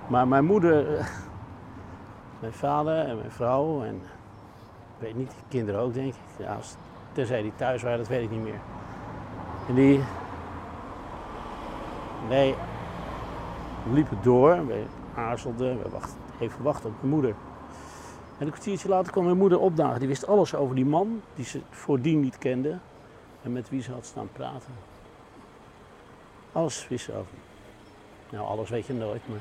Maar 0.06 0.28
mijn 0.28 0.44
moeder, 0.44 0.84
mijn 2.40 2.52
vader 2.52 2.98
en 2.98 3.16
mijn 3.16 3.30
vrouw 3.30 3.82
en 3.82 3.94
ik 3.94 5.08
weet 5.08 5.16
niet, 5.16 5.30
de 5.30 5.44
kinderen 5.48 5.80
ook 5.80 5.94
denk 5.94 6.08
ik. 6.08 6.46
Ja, 6.46 6.58
tenzij 7.12 7.42
die 7.42 7.52
thuis 7.56 7.82
waren, 7.82 7.98
dat 7.98 8.08
weet 8.08 8.22
ik 8.22 8.30
niet 8.30 8.42
meer. 8.42 8.60
En 9.68 9.74
die, 9.74 10.00
nee, 12.28 12.54
liepen 13.92 14.18
door, 14.22 14.66
we 14.66 14.84
aarzelden, 15.14 15.82
we 15.82 15.88
wachten, 15.88 16.18
even 16.40 16.62
wachten 16.62 16.90
op 16.90 16.96
mijn 17.00 17.12
moeder. 17.12 17.34
En 18.38 18.46
een 18.46 18.52
kwartiertje 18.52 18.88
later 18.88 19.12
kwam 19.12 19.24
mijn 19.24 19.36
moeder 19.36 19.60
opdagen. 19.60 19.98
Die 19.98 20.08
wist 20.08 20.26
alles 20.26 20.54
over 20.54 20.74
die 20.74 20.86
man 20.86 21.20
die 21.34 21.44
ze 21.44 21.60
voordien 21.70 22.20
niet 22.20 22.38
kende 22.38 22.78
en 23.42 23.52
met 23.52 23.68
wie 23.68 23.82
ze 23.82 23.92
had 23.92 24.04
staan 24.04 24.28
praten. 24.32 24.91
Alles 26.52 26.88
wist 26.88 27.10
over. 27.10 27.34
Nou, 28.30 28.46
alles 28.46 28.70
weet 28.70 28.86
je 28.86 28.92
nooit, 28.92 29.28
maar. 29.28 29.38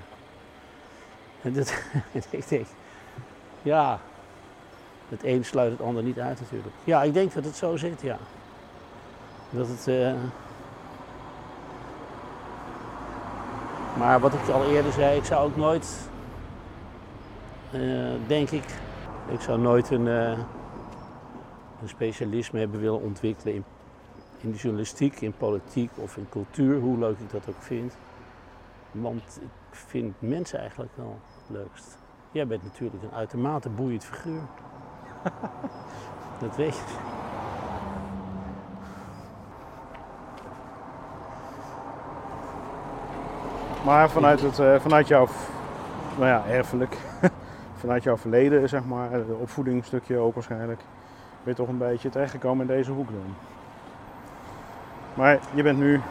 En 1.41 1.53
dat, 1.57 1.83
ik 2.29 2.49
denk, 2.49 2.67
ja, 3.61 3.99
het 5.09 5.23
een 5.23 5.45
sluit 5.45 5.71
het 5.71 5.81
ander 5.81 6.03
niet 6.03 6.19
uit 6.19 6.39
natuurlijk. 6.39 6.75
Ja, 6.83 7.03
ik 7.03 7.13
denk 7.13 7.33
dat 7.33 7.45
het 7.45 7.55
zo 7.55 7.77
zit, 7.77 8.01
ja. 8.01 8.17
Dat 9.49 9.67
het. 9.67 9.87
eh, 9.87 10.13
Maar 13.97 14.19
wat 14.19 14.33
ik 14.33 14.47
al 14.47 14.65
eerder 14.65 14.91
zei, 14.91 15.17
ik 15.17 15.25
zou 15.25 15.45
ook 15.45 15.55
nooit, 15.55 16.09
eh, 17.71 18.11
denk 18.27 18.49
ik, 18.49 18.63
ik 19.29 19.41
zou 19.41 19.59
nooit 19.59 19.89
een, 19.91 20.07
eh, 20.07 20.37
een 21.81 21.89
specialisme 21.89 22.59
hebben 22.59 22.79
willen 22.79 23.01
ontwikkelen 23.01 23.53
in, 23.53 23.63
in 24.41 24.51
de 24.51 24.57
journalistiek, 24.57 25.21
in 25.21 25.33
politiek 25.37 25.91
of 25.95 26.17
in 26.17 26.27
cultuur, 26.29 26.79
hoe 26.79 26.97
leuk 26.97 27.19
ik 27.19 27.31
dat 27.31 27.49
ook 27.49 27.61
vind. 27.61 27.97
Want 28.91 29.39
ik 29.41 29.75
vind 29.77 30.15
mensen 30.19 30.59
eigenlijk 30.59 30.91
wel 30.95 31.19
het 31.37 31.57
leukst. 31.57 31.97
Jij 32.31 32.47
bent 32.47 32.63
natuurlijk 32.63 33.03
een 33.03 33.11
uitermate 33.11 33.69
boeiend 33.69 34.05
figuur. 34.05 34.41
dat 36.41 36.55
weet 36.55 36.75
je. 36.75 37.19
Maar 43.85 44.09
vanuit, 44.09 44.41
het, 44.41 44.59
eh, 44.59 44.79
vanuit 44.79 45.07
jouw, 45.07 45.27
nou 46.17 46.27
ja, 46.27 46.45
erfelijk, 46.47 46.97
vanuit 47.81 48.03
jouw 48.03 48.17
verleden, 48.17 48.69
zeg 48.69 48.85
maar, 48.85 49.09
de 49.09 49.37
opvoedingsstukje 49.41 50.17
ook 50.17 50.33
waarschijnlijk, 50.33 50.81
ben 51.43 51.53
je 51.53 51.53
toch 51.53 51.67
een 51.67 51.77
beetje 51.77 52.09
terechtgekomen 52.09 52.69
in 52.69 52.75
deze 52.75 52.91
hoek 52.91 53.07
dan. 53.07 53.50
Maar 55.13 55.39
je 55.53 55.63
bent 55.63 55.77
nu 55.77 56.01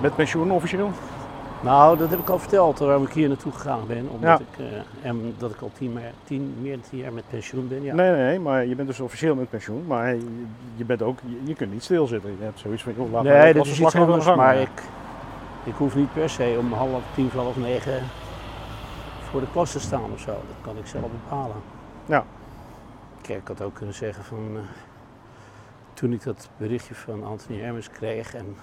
met 0.00 0.14
pensioen 0.14 0.50
officieel? 0.50 0.90
Nou, 1.60 1.98
dat 1.98 2.10
heb 2.10 2.18
ik 2.18 2.28
al 2.28 2.38
verteld 2.38 2.78
waarom 2.78 3.02
ik 3.04 3.12
hier 3.12 3.28
naartoe 3.28 3.52
gegaan 3.52 3.80
ben. 3.86 4.08
Omdat 4.10 4.38
Ja. 4.38 4.44
ik, 4.64 4.66
eh, 4.66 5.08
en 5.08 5.34
dat 5.38 5.50
ik 5.50 5.60
al 5.60 5.70
tien, 5.78 5.92
meer, 5.92 6.12
tien, 6.24 6.54
meer 6.60 6.72
dan 6.72 6.80
tien 6.90 6.98
jaar 6.98 7.12
met 7.12 7.24
pensioen 7.30 7.68
ben. 7.68 7.82
Ja. 7.82 7.94
Nee, 7.94 8.10
nee, 8.10 8.20
nee, 8.22 8.40
maar 8.40 8.66
je 8.66 8.74
bent 8.74 8.88
dus 8.88 9.00
officieel 9.00 9.34
met 9.34 9.50
pensioen, 9.50 9.84
maar 9.86 10.14
je, 10.76 10.84
bent 10.84 11.02
ook, 11.02 11.18
je, 11.24 11.40
je 11.44 11.54
kunt 11.54 11.72
niet 11.72 11.82
stilzitten. 11.84 12.30
Je 12.38 12.44
hebt 12.44 12.58
zoiets 12.58 12.82
van, 12.82 12.92
joh, 12.96 13.12
laat 13.12 13.22
Nee, 13.22 13.52
dat 13.54 13.66
is 13.66 13.80
iets 13.80 13.94
anders, 13.96 14.24
gang. 14.24 14.36
maar 14.36 14.56
ik, 14.56 14.82
ik 15.64 15.74
hoef 15.76 15.94
niet 15.94 16.12
per 16.12 16.30
se 16.30 16.56
om 16.58 16.72
half 16.72 17.02
tien, 17.14 17.30
half 17.34 17.56
negen 17.56 18.02
voor 19.30 19.40
de 19.40 19.46
klas 19.52 19.72
te 19.72 19.80
staan 19.80 20.12
of 20.12 20.20
zo. 20.20 20.26
Dat 20.30 20.56
kan 20.60 20.76
ik 20.76 20.86
zelf 20.86 21.04
bepalen. 21.22 21.56
Ja. 22.06 22.24
Kijk, 23.20 23.40
ik 23.40 23.48
had 23.48 23.62
ook 23.62 23.74
kunnen 23.74 23.94
zeggen 23.94 24.24
van, 24.24 24.38
eh, 24.54 24.60
toen 25.98 26.12
ik 26.12 26.22
dat 26.22 26.48
berichtje 26.56 26.94
van 26.94 27.24
Anthony 27.24 27.60
Hermens 27.60 27.90
kreeg 27.90 28.34
en 28.34 28.56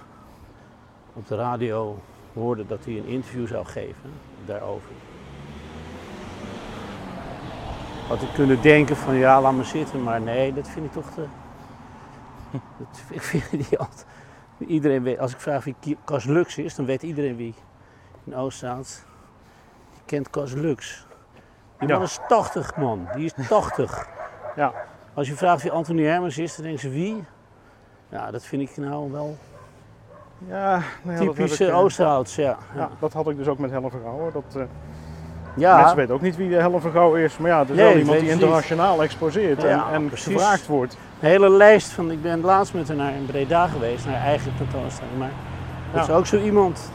op 1.12 1.26
de 1.26 1.36
radio 1.36 1.98
hoorde 2.34 2.66
dat 2.66 2.84
hij 2.84 2.96
een 2.96 3.06
interview 3.06 3.46
zou 3.46 3.66
geven 3.66 4.10
daarover. 4.44 4.90
Had 8.08 8.22
ik 8.22 8.28
kunnen 8.34 8.62
denken 8.62 8.96
van 8.96 9.14
ja, 9.14 9.40
laat 9.40 9.52
maar 9.52 9.64
zitten, 9.64 10.02
maar 10.02 10.20
nee, 10.20 10.52
dat 10.52 10.68
vind 10.68 10.86
ik 10.86 10.92
toch 10.92 11.10
te... 11.10 11.26
Dat, 12.78 13.02
ik 13.10 13.22
vind 13.22 13.50
die 13.50 13.78
altijd... 13.78 14.06
Iedereen 14.58 15.02
weet, 15.02 15.18
als 15.18 15.32
ik 15.32 15.40
vraag 15.40 15.64
wie 15.64 15.96
Cas 16.04 16.24
Lux 16.24 16.58
is, 16.58 16.74
dan 16.74 16.84
weet 16.86 17.02
iedereen 17.02 17.36
wie 17.36 17.54
in 18.24 18.34
Oostzaat. 18.34 19.04
Die 19.92 20.02
kent 20.04 20.30
Cas 20.30 20.52
Lux. 20.52 21.06
Die 21.78 21.88
man 21.88 21.98
Ja. 21.98 22.04
is 22.04 22.18
80 22.28 22.76
man, 22.76 23.08
die 23.14 23.24
is 23.24 23.48
80. 23.48 24.08
Ja. 24.56 24.85
Als 25.16 25.28
je 25.28 25.34
vraagt 25.34 25.62
wie 25.62 25.70
Anthony 25.72 26.02
Hermens 26.02 26.38
is, 26.38 26.54
dan 26.54 26.64
denken 26.64 26.80
ze 26.82 26.90
wie? 26.90 27.24
Ja, 28.08 28.30
dat 28.30 28.44
vind 28.44 28.62
ik 28.62 28.76
nou 28.76 29.12
wel 29.12 29.36
Ja, 30.48 30.82
nou 31.02 31.16
ja, 31.24 31.32
typische 31.32 31.64
ik, 31.64 31.70
eh, 31.70 31.78
Oosterhouds, 31.78 32.34
ja. 32.36 32.42
Ja, 32.44 32.56
Ja, 32.76 32.90
dat 33.00 33.12
had 33.12 33.28
ik 33.28 33.36
dus 33.36 33.46
ook 33.46 33.58
met 33.58 33.70
Helen 33.70 33.90
Vergouwen. 33.90 34.32
Dat, 34.32 34.44
eh, 34.56 34.62
ja. 35.56 35.76
Mensen 35.78 35.96
weten 35.96 36.14
ook 36.14 36.20
niet 36.20 36.36
wie 36.36 36.48
de 36.48 36.76
Vergouwen 36.80 37.20
is, 37.20 37.38
maar 37.38 37.50
ja, 37.50 37.58
het 37.58 37.68
is 37.70 37.76
Nee, 37.76 37.84
wel 37.84 37.96
iemand 37.96 38.18
die 38.18 38.28
niet. 38.28 38.32
internationaal 38.40 39.02
exposeert 39.02 39.64
en, 39.64 39.68
Ja, 39.68 39.92
en 39.92 40.10
gevraagd 40.14 40.66
wordt. 40.66 40.96
Een 41.20 41.28
hele 41.28 41.50
lijst 41.50 41.88
van, 41.90 42.10
ik 42.10 42.22
ben 42.22 42.40
laatst 42.40 42.74
met 42.74 42.88
haar 42.88 42.96
naar 42.96 43.14
in 43.14 43.26
Breda 43.26 43.66
geweest, 43.66 44.04
naar 44.06 44.14
haar 44.14 44.26
eigen 44.26 44.52
tentoonstelling. 44.56 45.18
Maar 45.18 45.30
dat 45.92 46.06
Ja. 46.06 46.12
is 46.12 46.18
ook 46.18 46.26
zo 46.26 46.38
iemand. 46.38 46.90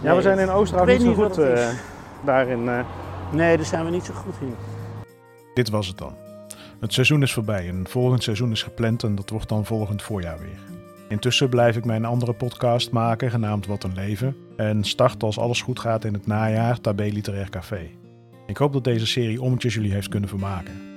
Ja, 0.00 0.14
we 0.16 0.22
zijn 0.22 0.38
in 0.38 0.48
ik 0.48 0.54
Oosterhout 0.54 0.86
weet 0.86 0.98
niet 0.98 1.16
zo 1.16 1.22
goed 1.24 1.38
eh, 1.38 1.68
daarin. 2.24 2.68
eh. 2.68 2.78
Nee, 3.30 3.56
daar 3.56 3.66
zijn 3.66 3.84
we 3.84 3.90
niet 3.90 4.04
zo 4.04 4.12
goed 4.14 4.34
in. 4.40 4.56
Dit 5.54 5.70
was 5.70 5.86
het 5.86 5.98
dan. 5.98 6.14
Het 6.80 6.92
seizoen 6.92 7.22
is 7.22 7.32
voorbij 7.32 7.68
en 7.68 7.88
volgend 7.88 8.22
seizoen 8.22 8.50
is 8.50 8.62
gepland 8.62 9.02
en 9.02 9.14
dat 9.14 9.30
wordt 9.30 9.48
dan 9.48 9.64
volgend 9.64 10.02
voorjaar 10.02 10.38
weer. 10.38 10.58
Intussen 11.08 11.48
blijf 11.48 11.76
ik 11.76 11.84
mijn 11.84 12.04
andere 12.04 12.32
podcast 12.32 12.90
maken, 12.90 13.30
genaamd 13.30 13.66
Wat 13.66 13.84
een 13.84 13.94
Leven. 13.94 14.36
En 14.56 14.84
start 14.84 15.22
als 15.22 15.38
alles 15.38 15.62
goed 15.62 15.78
gaat 15.78 16.04
in 16.04 16.12
het 16.12 16.26
najaar 16.26 16.80
Tabé 16.80 17.04
Literair 17.04 17.50
Café. 17.50 17.90
Ik 18.46 18.56
hoop 18.56 18.72
dat 18.72 18.84
deze 18.84 19.06
serie 19.06 19.42
ommetjes 19.42 19.74
jullie 19.74 19.92
heeft 19.92 20.08
kunnen 20.08 20.28
vermaken. 20.28 20.89